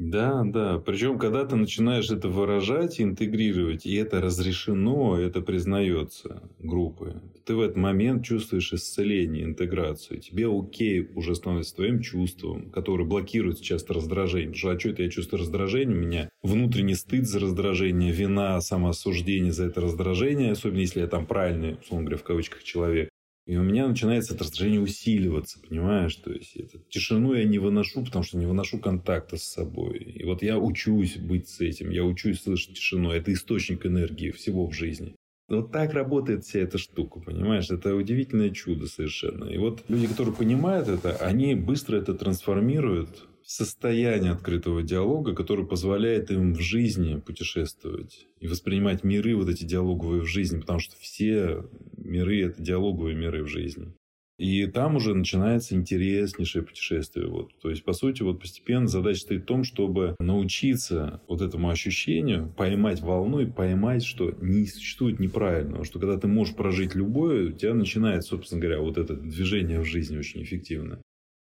[0.00, 0.78] Да, да.
[0.78, 7.60] Причем, когда ты начинаешь это выражать, интегрировать, и это разрешено, это признается группой, ты в
[7.60, 10.20] этот момент чувствуешь исцеление, интеграцию.
[10.20, 14.50] Тебе окей уже становится твоим чувством, которое блокирует часто раздражение.
[14.50, 15.96] Потому что, а что это я чувствую раздражение?
[15.96, 21.26] У меня внутренний стыд за раздражение, вина, самоосуждение за это раздражение, особенно если я там
[21.26, 23.08] правильный, условно говоря, в кавычках человек.
[23.48, 26.14] И у меня начинается это раздражение усиливаться, понимаешь?
[26.16, 30.00] То есть, это, тишину я не выношу, потому что не выношу контакта с собой.
[30.00, 33.10] И вот я учусь быть с этим, я учусь слышать тишину.
[33.10, 35.16] Это источник энергии всего в жизни.
[35.48, 37.70] Вот так работает вся эта штука, понимаешь?
[37.70, 39.46] Это удивительное чудо совершенно.
[39.46, 46.30] И вот люди, которые понимают это, они быстро это трансформируют состояние открытого диалога, которое позволяет
[46.30, 51.64] им в жизни путешествовать и воспринимать миры вот эти диалоговые в жизни, потому что все
[51.96, 53.94] миры— это диалоговые миры в жизни.
[54.38, 57.26] И там уже начинается интереснейшее путешествие.
[57.26, 57.58] Вот.
[57.60, 62.52] То есть, по сути, вот постепенно задача стоит в том, чтобы научиться вот этому ощущению,
[62.54, 67.52] поймать волну и поймать, что не существует неправильного, что когда ты можешь прожить любое, у
[67.52, 71.00] тебя начинает, собственно говоря, вот это движение в жизни очень эффективно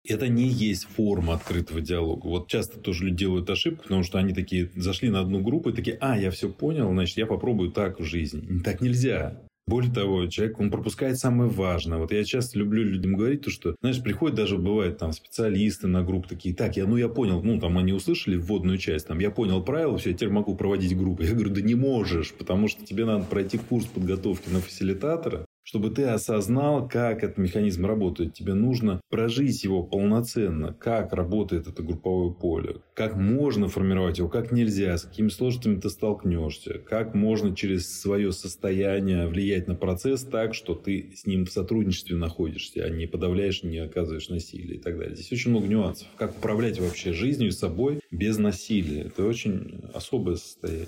[0.07, 2.27] это не есть форма открытого диалога.
[2.27, 5.73] Вот часто тоже люди делают ошибку, потому что они такие зашли на одну группу и
[5.73, 8.59] такие, а, я все понял, значит, я попробую так в жизни.
[8.63, 9.41] Так нельзя.
[9.67, 11.97] Более того, человек, он пропускает самое важное.
[11.97, 16.03] Вот я часто люблю людям говорить, то, что, знаешь, приходят даже, бывает, там, специалисты на
[16.03, 19.29] группу такие, так, я, ну, я понял, ну, там, они услышали вводную часть, там, я
[19.29, 21.21] понял правила, все, я теперь могу проводить группу.
[21.23, 25.89] Я говорю, да не можешь, потому что тебе надо пройти курс подготовки на фасилитатора, чтобы
[25.89, 28.33] ты осознал, как этот механизм работает.
[28.33, 34.53] Тебе нужно прожить его полноценно, как работает это групповое поле, как можно формировать его, как
[34.53, 40.53] нельзя, с какими сложностями ты столкнешься, как можно через свое состояние влиять на процесс так,
[40.53, 44.97] что ты с ним в сотрудничестве находишься, а не подавляешь, не оказываешь насилие и так
[44.97, 45.15] далее.
[45.15, 46.07] Здесь очень много нюансов.
[46.15, 49.01] Как управлять вообще жизнью и собой без насилия.
[49.01, 50.87] Это очень особое состояние.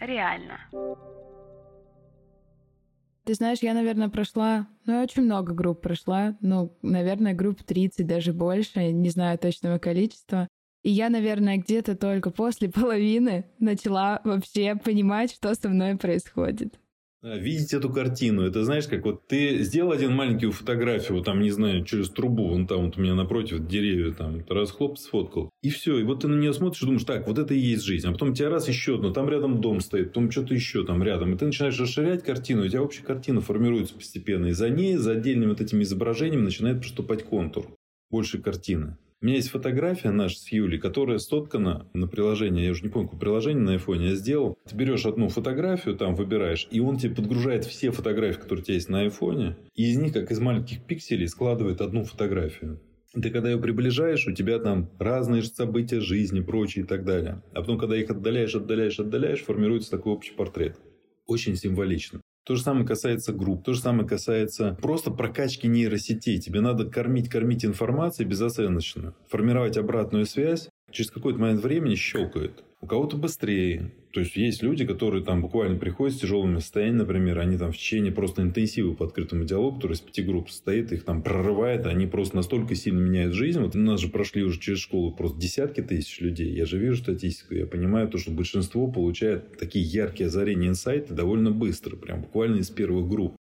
[0.00, 0.58] Реально.
[3.24, 8.06] Ты знаешь, я, наверное, прошла, ну, я очень много групп прошла, ну, наверное, групп 30,
[8.06, 10.48] даже больше, не знаю точного количества.
[10.82, 16.81] И я, наверное, где-то только после половины начала вообще понимать, что со мной происходит.
[17.24, 18.42] А, видеть эту картину.
[18.42, 22.48] Это знаешь, как вот ты сделал один маленькую фотографию, вот там, не знаю, через трубу,
[22.48, 25.48] вон там вот у меня напротив деревья, там, раз хлоп, сфоткал.
[25.62, 25.98] И все.
[25.98, 28.08] И вот ты на нее смотришь и думаешь, так, вот это и есть жизнь.
[28.08, 31.02] А потом у тебя раз еще одно, там рядом дом стоит, потом что-то еще там
[31.04, 31.32] рядом.
[31.32, 34.46] И ты начинаешь расширять картину, у тебя общая картина формируется постепенно.
[34.46, 37.66] И за ней, за отдельными вот этими изображениями начинает поступать контур
[38.10, 38.96] больше картины.
[39.22, 42.64] У меня есть фотография наша с Юлей, которая соткана на приложение.
[42.64, 44.58] Я уже не помню, какое приложение на айфоне я сделал.
[44.68, 48.74] Ты берешь одну фотографию, там выбираешь, и он тебе подгружает все фотографии, которые у тебя
[48.74, 49.56] есть на айфоне.
[49.76, 52.80] И из них, как из маленьких пикселей, складывает одну фотографию.
[53.14, 57.44] Ты когда ее приближаешь, у тебя там разные события жизни, прочие и так далее.
[57.52, 60.80] А потом, когда их отдаляешь, отдаляешь, отдаляешь, формируется такой общий портрет.
[61.26, 62.20] Очень символично.
[62.44, 66.40] То же самое касается групп, то же самое касается просто прокачки нейросетей.
[66.40, 72.64] Тебе надо кормить, кормить информацией безоценочно, формировать обратную связь, через какой-то момент времени щелкает.
[72.82, 77.38] У кого-то быстрее, то есть, есть люди, которые там буквально приходят с тяжелыми состояниями, например,
[77.38, 81.04] они там в течение просто интенсива по открытому диалогу, который из пяти групп состоит, их
[81.04, 83.60] там прорывает, они просто настолько сильно меняют жизнь.
[83.60, 86.52] Вот у нас же прошли уже через школу просто десятки тысяч людей.
[86.52, 91.52] Я же вижу статистику, я понимаю то, что большинство получает такие яркие озарения, инсайты довольно
[91.52, 93.36] быстро, прям буквально из первых групп.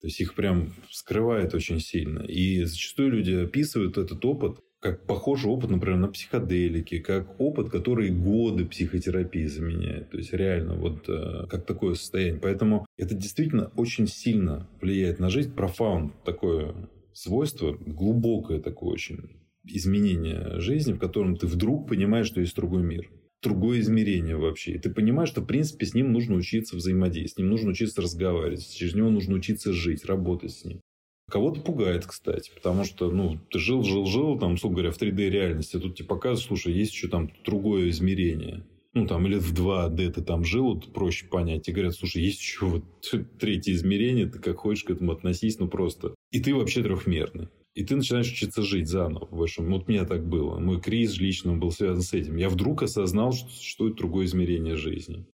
[0.00, 2.20] То есть их прям вскрывает очень сильно.
[2.20, 8.10] И зачастую люди описывают этот опыт как похожий опыт, например, на психоделики, как опыт, который
[8.10, 10.10] годы психотерапии заменяет.
[10.10, 12.40] То есть реально вот э, как такое состояние.
[12.40, 15.52] Поэтому это действительно очень сильно влияет на жизнь.
[15.52, 16.74] Профаунд такое
[17.12, 19.30] свойство, глубокое такое очень
[19.64, 23.10] изменение жизни, в котором ты вдруг понимаешь, что есть другой мир
[23.42, 24.72] другое измерение вообще.
[24.72, 28.02] И ты понимаешь, что, в принципе, с ним нужно учиться взаимодействовать, с ним нужно учиться
[28.02, 30.80] разговаривать, через него нужно учиться жить, работать с ним.
[31.28, 35.28] Кого-то пугает, кстати, потому что, ну, ты жил, жил, жил, там, условно говоря, в 3D
[35.28, 38.64] реальности, а тут тебе показывают, слушай, есть еще там другое измерение.
[38.94, 41.68] Ну, там, или в 2D ты там жил, вот проще понять.
[41.68, 42.84] И говорят, слушай, есть еще вот
[43.38, 46.14] третье измерение, ты как хочешь к этому относись, ну, просто.
[46.30, 47.48] И ты вообще трехмерный.
[47.74, 49.28] И ты начинаешь учиться жить заново.
[49.30, 50.58] В общем, вот у меня так было.
[50.58, 52.36] Мой кризис лично был связан с этим.
[52.36, 55.26] Я вдруг осознал, что существует другое измерение жизни.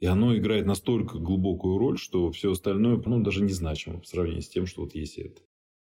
[0.00, 4.48] И оно играет настолько глубокую роль, что все остальное, ну, даже незначимо по сравнению с
[4.48, 5.40] тем, что вот есть это.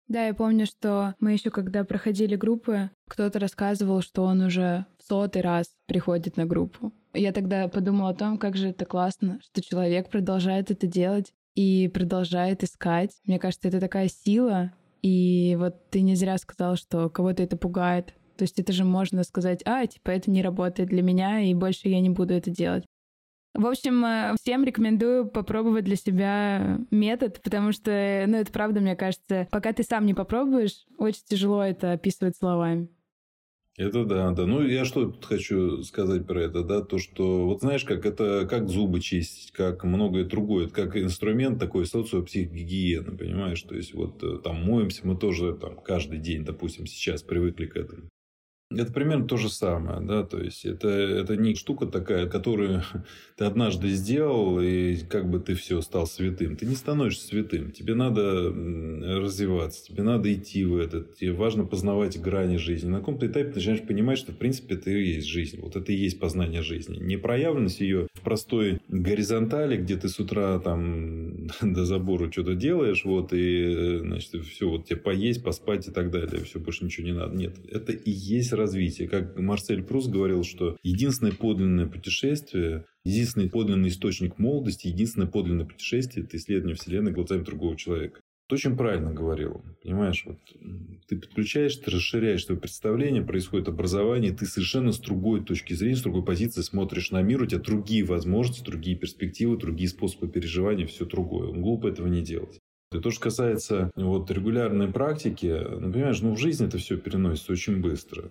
[0.08, 5.08] Да, я помню, что мы еще когда проходили группы, кто-то рассказывал, что он уже в
[5.08, 6.92] сотый раз приходит на группу.
[7.14, 11.88] Я тогда подумала о том, как же это классно, что человек продолжает это делать и
[11.88, 13.12] продолжает искать.
[13.24, 14.72] Мне кажется, это такая сила.
[15.02, 18.14] И вот ты не зря сказал, что кого-то это пугает.
[18.36, 21.88] То есть это же можно сказать, а, типа, это не работает для меня, и больше
[21.88, 22.84] я не буду это делать.
[23.54, 28.96] В общем, э, всем рекомендую попробовать для себя метод, потому что, ну, это правда, мне
[28.96, 32.88] кажется, пока ты сам не попробуешь, очень тяжело это описывать словами.
[33.76, 34.46] Это да, да.
[34.46, 38.46] Ну, я что тут хочу сказать про это, да, то, что, вот знаешь, как это,
[38.48, 44.22] как зубы чистить, как многое другое, это как инструмент такой социопсихогигиены, понимаешь, то есть, вот
[44.22, 48.08] э, там моемся мы тоже там каждый день, допустим, сейчас привыкли к этому.
[48.76, 52.82] Это примерно то же самое, да, то есть это, это не штука такая, которую
[53.36, 56.56] ты однажды сделал, и как бы ты все стал святым.
[56.56, 57.72] Ты не становишься святым.
[57.72, 58.52] Тебе надо
[59.20, 61.02] развиваться, тебе надо идти в это.
[61.18, 62.88] Тебе важно познавать грани жизни.
[62.88, 65.60] На каком-то этапе ты начинаешь понимать, что в принципе это и есть жизнь.
[65.60, 66.98] Вот это и есть познание жизни.
[66.98, 73.04] Не проявленность ее в простой горизонтали, где ты с утра там до забора что-то делаешь,
[73.04, 76.44] вот, и, значит, все, вот тебе поесть, поспать и так далее.
[76.44, 77.36] Все, больше ничего не надо.
[77.36, 79.06] Нет, это и есть развития.
[79.06, 86.24] Как Марсель Прус говорил, что единственное подлинное путешествие, единственный подлинный источник молодости, единственное подлинное путешествие–
[86.26, 88.20] это исследование Вселенной глазами другого человека.
[88.48, 89.62] Ты очень правильно говорил.
[89.82, 90.38] Понимаешь, вот
[91.08, 96.02] ты подключаешь, ты расширяешь твое представление, происходит образование, ты совершенно с другой точки зрения, с
[96.02, 101.06] другой позиции смотришь на мир, у тебя другие возможности, другие перспективы, другие способы переживания, все
[101.06, 101.52] другое.
[101.52, 102.58] Глупо этого не делать.
[102.94, 107.52] И то, что касается вот, регулярной практики, ну, понимаешь, ну, в жизни это все переносится
[107.52, 108.30] очень быстро.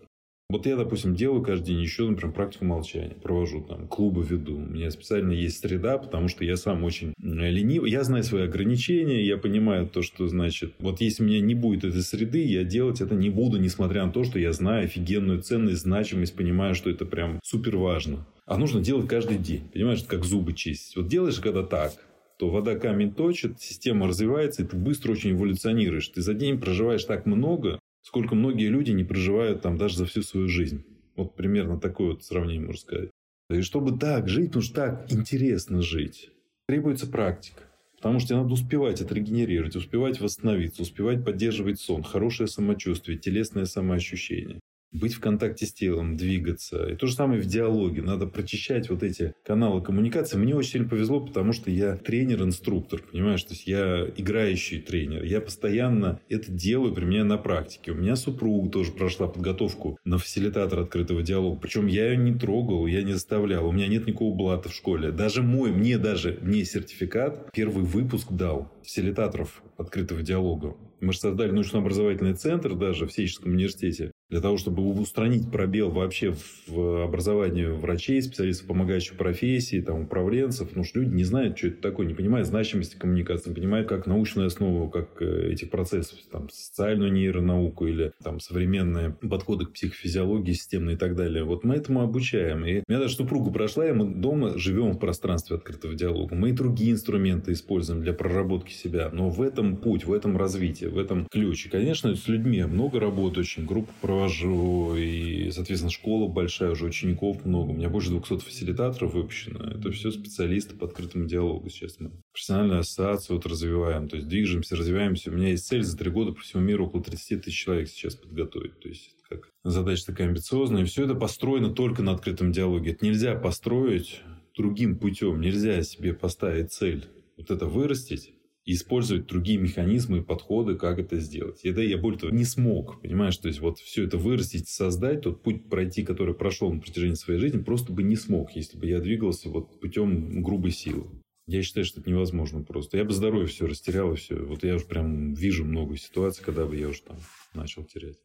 [0.54, 3.16] Вот я, допустим, делаю каждый день еще, например, практику молчания.
[3.24, 4.58] Провожу там, клубы веду.
[4.58, 7.90] У меня специально есть среда, потому что я сам очень ленивый.
[7.90, 10.76] Я знаю свои ограничения, я понимаю то, что значит...
[10.78, 14.12] Вот если у меня не будет этой среды, я делать это не буду, несмотря на
[14.12, 18.28] то, что я знаю офигенную ценность, значимость, понимаю, что это прям супер важно.
[18.46, 19.68] А нужно делать каждый день.
[19.74, 20.96] Понимаешь, как зубы чистить.
[20.96, 21.94] Вот делаешь, когда так,
[22.38, 26.10] то вода камень точит, система развивается, и ты быстро очень эволюционируешь.
[26.10, 30.22] Ты за день проживаешь так много, сколько многие люди не проживают там даже за всю
[30.22, 30.86] свою жизнь.
[31.16, 33.10] Вот примерно такое вот сравнение можно сказать.
[33.50, 36.30] И чтобы так жить, нужно так интересно жить.
[36.68, 37.64] Требуется практика.
[37.98, 44.60] Потому что тебе надо успевать отрегенерировать, успевать восстановиться, успевать поддерживать сон, хорошее самочувствие, телесное самоощущение
[44.94, 46.86] быть в контакте с телом, двигаться.
[46.86, 48.02] И то же самое в диалоге.
[48.02, 50.38] Надо прочищать вот эти каналы коммуникации.
[50.38, 53.44] Мне очень сильно повезло, потому что я тренер-инструктор, понимаешь?
[53.44, 55.24] То есть я играющий тренер.
[55.24, 57.92] Я постоянно это делаю, применяю на практике.
[57.92, 61.60] У меня супруга тоже прошла подготовку на фасилитатор открытого диалога.
[61.60, 63.68] Причем я ее не трогал, я не заставлял.
[63.68, 65.12] У меня нет никакого блата в школе.
[65.12, 70.76] Даже мой, мне даже, мне сертификат, первый выпуск дал фасилитаторов открытого диалога.
[71.02, 76.34] Мы же создали научно-образовательный центр даже в Сеческом университете для того, чтобы устранить пробел вообще
[76.66, 81.80] в образовании врачей, специалистов помогающих профессии, там, управленцев, потому что люди не знают, что это
[81.84, 86.50] такое, не понимают значимости коммуникации, не понимают, как научную основу, как э, этих процессов, там,
[86.50, 91.44] социальную нейронауку или там современные подходы к психофизиологии системной и так далее.
[91.44, 92.66] Вот мы этому обучаем.
[92.66, 96.34] И у меня даже супруга прошла, и мы дома живем в пространстве открытого диалога.
[96.34, 99.12] Мы и другие инструменты используем для проработки себя.
[99.14, 101.68] Но в этом путь, в этом развитии, в этом ключ.
[101.68, 103.92] И, конечно, с людьми много работы очень, группа
[104.24, 107.72] провожу, и, соответственно, школа большая, уже учеников много.
[107.72, 109.64] У меня больше 200 фасилитаторов выпущено.
[109.64, 112.12] Это все специалисты по открытому диалогу сейчас мы.
[112.32, 115.30] Профессиональную ассоциацию вот развиваем, то есть движемся, развиваемся.
[115.30, 118.16] У меня есть цель за три года по всему миру около 30 тысяч человек сейчас
[118.16, 118.80] подготовить.
[118.80, 120.84] То есть как задача такая амбициозная.
[120.84, 122.92] И все это построено только на открытом диалоге.
[122.92, 124.22] Это нельзя построить
[124.56, 125.42] другим путем.
[125.42, 127.06] Нельзя себе поставить цель
[127.38, 128.34] вот это вырастить
[128.66, 131.62] и использовать другие механизмы и подходы, как это сделать.
[131.64, 135.44] Это я более того не смог, понимаешь, то есть вот все это вырастить, создать, тот
[135.44, 139.00] путь пройти, который прошел на протяжении своей жизни, просто бы не смог, если бы я
[139.00, 141.08] двигался вот путем грубой силы.
[141.46, 142.98] Я считаю, что это невозможно просто.
[142.98, 144.36] Я бы здоровье все растерял, и все.
[144.36, 147.18] Вот я уже прям вижу много ситуаций, когда бы я уже там
[147.54, 148.18] начал терять.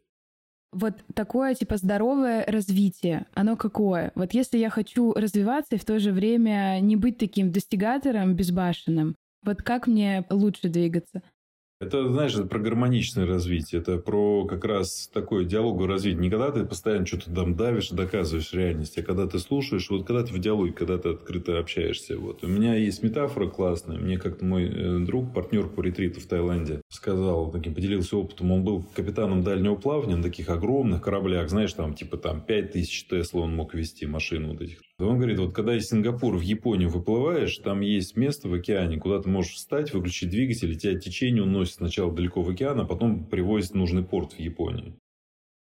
[0.70, 4.12] Вот такое, типа, здоровое развитие, оно какое?
[4.14, 9.16] Вот если я хочу развиваться и в то же время не быть таким достигатором безбашенным,
[9.42, 11.22] вот как мне лучше двигаться?
[11.80, 13.80] Это, знаешь, про гармоничное развитие.
[13.80, 16.20] Это про как раз такое диалоговое развитие.
[16.20, 20.24] Не когда ты постоянно что-то там давишь, доказываешь реальность, а когда ты слушаешь, вот когда
[20.24, 22.18] ты в диалоге, когда ты открыто общаешься.
[22.18, 22.42] Вот.
[22.42, 23.96] У меня есть метафора классная.
[23.96, 28.50] Мне как-то мой э, друг, партнер по ретриту в Таиланде, сказал, таким поделился опытом.
[28.50, 31.48] Он был капитаном дальнего плавания на таких огромных кораблях.
[31.48, 34.80] Знаешь, там типа там 5000 Тесла он мог вести машину вот этих.
[34.98, 39.22] Он говорит, вот когда из Сингапура в Японию выплываешь, там есть место в океане, куда
[39.22, 43.24] ты можешь встать, выключить двигатель, и тебя течение уносит сначала далеко в океан, а потом
[43.24, 44.98] привозит в нужный порт в Японии.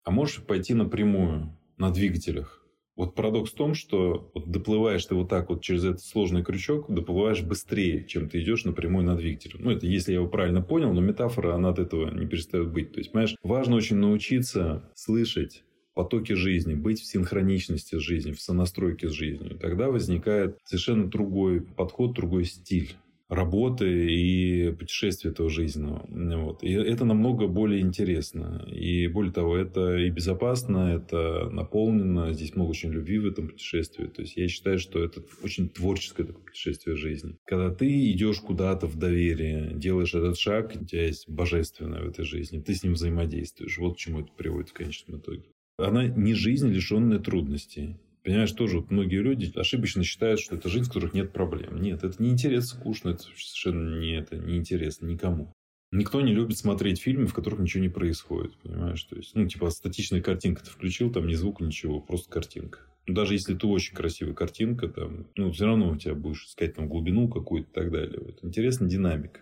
[0.03, 2.65] А можешь пойти напрямую на двигателях.
[2.95, 6.91] Вот парадокс в том, что вот доплываешь ты вот так вот через этот сложный крючок,
[6.91, 9.55] доплываешь быстрее, чем ты идешь напрямую на двигатель.
[9.59, 12.93] Ну, это если я его правильно понял, но метафора, она от этого не перестает быть.
[12.93, 15.63] То есть, понимаешь, важно очень научиться слышать
[15.97, 19.57] потоки жизни, быть в синхроничности с жизнью, в сонастройке с жизнью.
[19.59, 22.95] Тогда возникает совершенно другой подход, другой стиль
[23.29, 26.05] работы и путешествия этого жизненного.
[26.45, 26.63] Вот.
[26.63, 28.63] И это намного более интересно.
[28.71, 32.31] И более того, это и безопасно, это наполнено.
[32.31, 34.05] Здесь много очень любви в этом путешествии.
[34.05, 37.35] То есть я считаю, что это очень творческое такое путешествие жизни.
[37.45, 42.23] Когда ты идешь куда-то в доверие, делаешь этот шаг, у тебя есть божественное в этой
[42.23, 43.79] жизни, ты с ним взаимодействуешь.
[43.79, 45.43] Вот к чему это приводит в конечном итоге.
[45.77, 47.97] Она не жизнь, лишенная трудностей.
[48.23, 51.81] Понимаешь, тоже вот многие люди ошибочно считают, что это жизнь, в которых нет проблем.
[51.81, 55.53] Нет, это не интересно, скучно, это совершенно не это, не интересно никому.
[55.91, 59.01] Никто не любит смотреть фильмы, в которых ничего не происходит, понимаешь?
[59.03, 62.79] То есть, ну, типа, статичная картинка ты включил, там ни звука, ничего, просто картинка.
[63.05, 66.75] Ну, даже если это очень красивая картинка, там, ну, все равно у тебя будешь искать
[66.75, 68.19] там глубину какую-то и так далее.
[68.19, 68.43] Вот.
[68.43, 69.41] Интересна динамика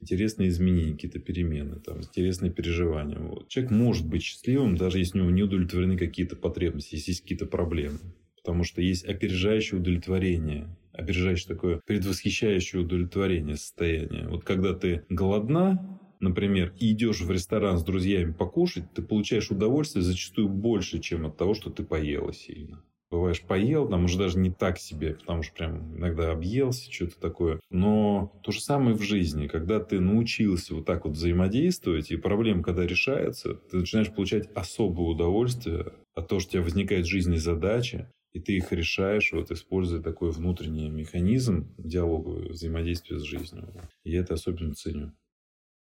[0.00, 3.18] интересные изменения, какие-то перемены, там, интересные переживания.
[3.18, 3.48] Вот.
[3.48, 7.46] Человек может быть счастливым, даже если у него не удовлетворены какие-то потребности, если есть какие-то
[7.46, 7.98] проблемы.
[8.36, 14.28] Потому что есть опережающее удовлетворение, опережающее такое предвосхищающее удовлетворение состояние.
[14.28, 20.02] Вот когда ты голодна, например, и идешь в ресторан с друзьями покушать, ты получаешь удовольствие
[20.02, 22.82] зачастую больше, чем от того, что ты поела сильно.
[23.10, 27.58] Бываешь, поел, там уже даже не так себе, потому что прям иногда объелся, что-то такое.
[27.70, 29.46] Но то же самое в жизни.
[29.46, 35.08] Когда ты научился вот так вот взаимодействовать, и проблема, когда решается, ты начинаешь получать особое
[35.08, 39.50] удовольствие от того, что у тебя возникает в жизни задача, и ты их решаешь, вот
[39.50, 43.72] используя такой внутренний механизм диалога, взаимодействия с жизнью.
[44.04, 45.12] И это особенно ценю.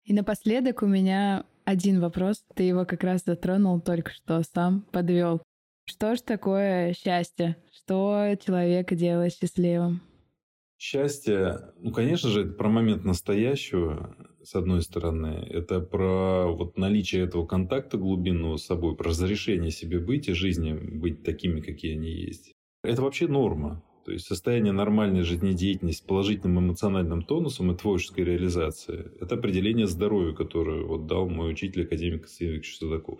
[0.05, 2.43] И напоследок у меня один вопрос.
[2.55, 5.41] Ты его как раз затронул только что, сам подвел.
[5.91, 7.57] Что ж такое счастье?
[7.69, 10.01] Что человека делает счастливым?
[10.77, 15.45] Счастье, ну, конечно же, это про момент настоящего, с одной стороны.
[15.49, 20.71] Это про вот наличие этого контакта глубинного с собой, про разрешение себе быть и жизни
[20.71, 22.53] быть такими, какие они есть.
[22.85, 23.83] Это вообще норма.
[24.05, 30.33] То есть состояние нормальной жизнедеятельности с положительным эмоциональным тонусом и творческой реализацией– это определение здоровья,
[30.33, 33.19] которое вот дал мой учитель, академик Сергей Судаков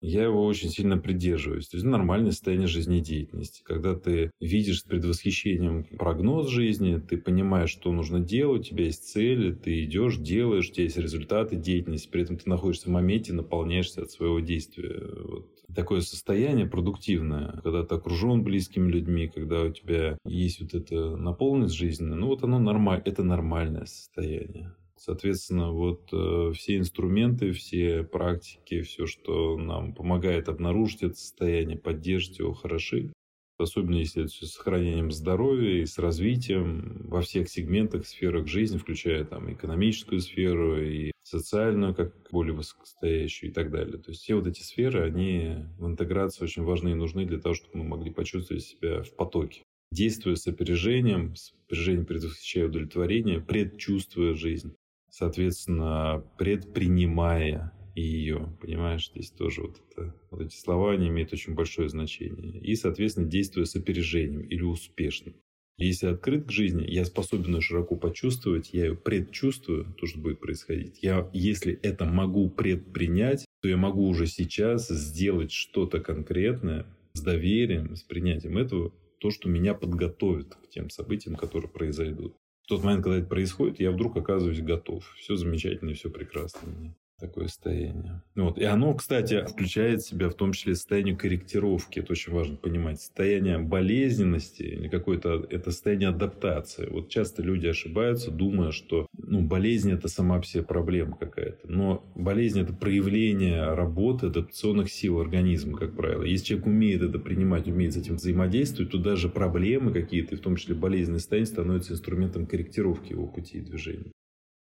[0.00, 1.68] я его очень сильно придерживаюсь.
[1.68, 3.62] То есть нормальное состояние жизнедеятельности.
[3.62, 9.10] Когда ты видишь с предвосхищением прогноз жизни, ты понимаешь, что нужно делать, у тебя есть
[9.10, 13.32] цели, ты идешь, делаешь, у тебя есть результаты деятельности, при этом ты находишься в моменте,
[13.32, 15.00] наполняешься от своего действия.
[15.22, 15.48] Вот.
[15.74, 21.74] Такое состояние продуктивное, когда ты окружен близкими людьми, когда у тебя есть вот эта наполненность
[21.74, 24.74] жизненная, ну вот оно нормально, это нормальное состояние.
[25.02, 32.40] Соответственно, вот э, все инструменты, все практики, все, что нам помогает обнаружить это состояние, поддерживать
[32.40, 33.10] его, хороши.
[33.56, 39.24] Особенно если это с сохранением здоровья и с развитием во всех сегментах, сферах жизни, включая
[39.24, 43.96] там экономическую сферу и социальную, как более высокостоящую и так далее.
[43.96, 47.54] То есть все вот эти сферы, они в интеграции очень важны и нужны для того,
[47.54, 49.62] чтобы мы могли почувствовать себя в потоке.
[49.92, 54.74] Действуя с опережением, с опережением предвосхищая удовлетворение, предчувствуя жизнь
[55.20, 61.90] соответственно, предпринимая ее, понимаешь, здесь тоже вот, это, вот эти слова, они имеют очень большое
[61.90, 62.58] значение.
[62.58, 65.34] И, соответственно, действуя с опережением или успешно.
[65.76, 70.40] Если открыт к жизни, я способен ее широко почувствовать, я ее предчувствую, то, что будет
[70.40, 71.02] происходить.
[71.02, 77.94] Я, если это могу предпринять, то я могу уже сейчас сделать что-то конкретное с доверием,
[77.94, 82.34] с принятием этого, то, что меня подготовит к тем событиям, которые произойдут
[82.70, 85.04] тот момент, когда это происходит, я вдруг оказываюсь готов.
[85.18, 88.22] Все замечательно, все прекрасно такое состояние.
[88.34, 88.58] Вот.
[88.58, 92.00] И оно, кстати, включает в себя в том числе состояние корректировки.
[92.00, 93.00] Это очень важно понимать.
[93.00, 96.88] Состояние болезненности или какое-то это состояние адаптации.
[96.90, 101.70] Вот часто люди ошибаются, думая, что ну, болезнь это сама по себе проблема какая-то.
[101.70, 106.24] Но болезнь это проявление работы адаптационных сил организма, как правило.
[106.24, 110.56] Если человек умеет это принимать, умеет с этим взаимодействовать, то даже проблемы какие-то, в том
[110.56, 114.12] числе болезненные состояния, становятся инструментом корректировки его пути движения.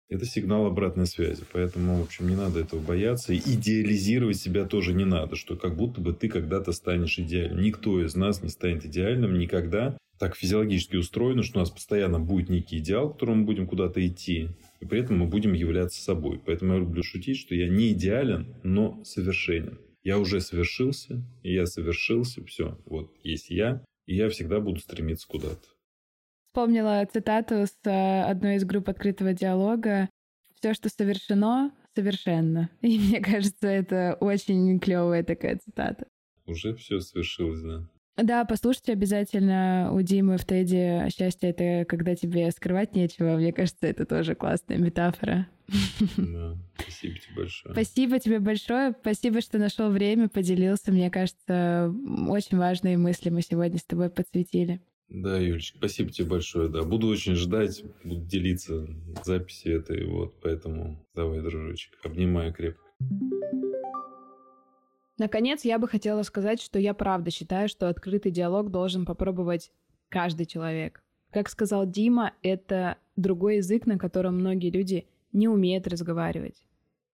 [0.10, 1.44] Это сигнал обратной связи.
[1.52, 3.34] Поэтому, в общем, не надо этого бояться.
[3.34, 7.62] И идеализировать себя тоже не надо, что как будто бы ты когда-то станешь идеальным.
[7.62, 9.98] Никто из нас не станет идеальным никогда.
[10.18, 14.06] Так физиологически устроено, что у нас постоянно будет некий идеал, к которому мы будем куда-то
[14.06, 14.50] идти.
[14.80, 16.42] И при этом мы будем являться собой.
[16.44, 19.78] Поэтому я люблю шутить, что я не идеален, но совершенен.
[20.04, 22.44] Я уже совершился, я совершился.
[22.46, 25.68] Все, вот есть я, и я всегда буду стремиться куда-то
[26.58, 30.10] вспомнила цитату с э, одной из групп открытого диалога.
[30.56, 32.72] Все, что совершено, совершенно.
[32.82, 36.08] И мне кажется, это очень клевая такая цитата.
[36.48, 37.88] Уже все совершилось, да.
[38.16, 43.36] Да, послушайте обязательно у Димы в Теди «Счастье— это когда тебе скрывать нечего».
[43.36, 45.48] Мне кажется, это тоже классная метафора.
[46.18, 47.74] Да, спасибо тебе большое.
[47.76, 48.96] Спасибо тебе большое.
[49.00, 50.92] Спасибо, что нашел время, поделился.
[50.92, 51.94] Мне кажется,
[52.28, 54.82] очень важные мысли мы сегодня с тобой подсветили.
[55.10, 56.70] Да, Юлечка, спасибо тебе большое.
[56.70, 58.88] Да, буду очень ждать, буду делиться
[59.24, 62.84] записи этой, вот, поэтому давай, дружочек, обнимаю крепко.
[65.18, 69.72] Наконец, я бы хотела сказать, что я правда считаю, что открытый диалог должен попробовать
[70.10, 71.02] каждый человек.
[71.32, 76.64] Как сказал Дима, это другой язык, на котором многие люди не умеют разговаривать.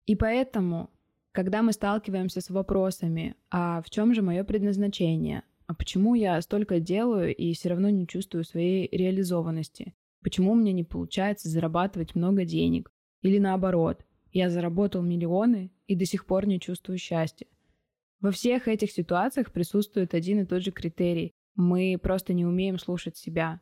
[0.06, 0.90] И поэтому,
[1.32, 6.80] когда мы сталкиваемся с вопросами, а в чем же мое предназначение, а почему я столько
[6.80, 9.94] делаю и все равно не чувствую своей реализованности?
[10.20, 12.90] Почему мне не получается зарабатывать много денег?
[13.22, 17.46] Или наоборот, я заработал миллионы и до сих пор не чувствую счастья.
[18.18, 21.30] Во всех этих ситуациях присутствует один и тот же критерий.
[21.54, 23.60] Мы просто не умеем слушать себя.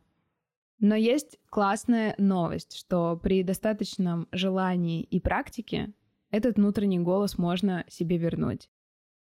[0.79, 5.93] Но есть классная новость, что при достаточном желании и практике
[6.31, 8.71] этот внутренний голос можно себе вернуть.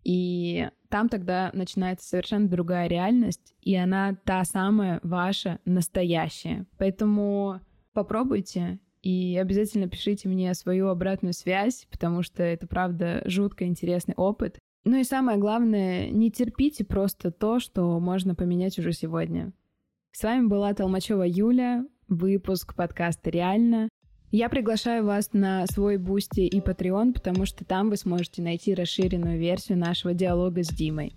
[0.04, 6.66] И там тогда начинается совершенно другая реальность, и она та самая ваша настоящая.
[6.78, 7.62] Поэтому
[7.94, 14.58] попробуйте И обязательно пишите мне свою обратную связь, потому что это, правда, жутко интересный опыт.
[14.86, 19.52] Ну и самое главное, не терпите просто то, что можно поменять уже сегодня.
[20.14, 23.90] С вами была Толмачева Юля, выпуск подкаста «Реально».
[24.36, 29.38] Я приглашаю вас на свой Boosty и Patreon, потому что там вы сможете найти расширенную
[29.38, 31.14] версию нашего диалога с Димой.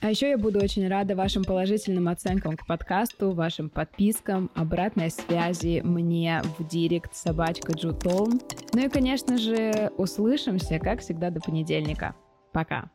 [0.00, 5.82] А еще я буду очень рада вашим положительным оценкам к подкасту, вашим подпискам, обратной связи
[5.84, 8.40] мне в директ собачка Джутолм.
[8.72, 12.16] Ну и, конечно же, услышимся, как всегда, до понедельника.
[12.52, 12.90] Пока.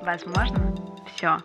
[0.00, 0.76] Возможно,
[1.12, 1.38] все.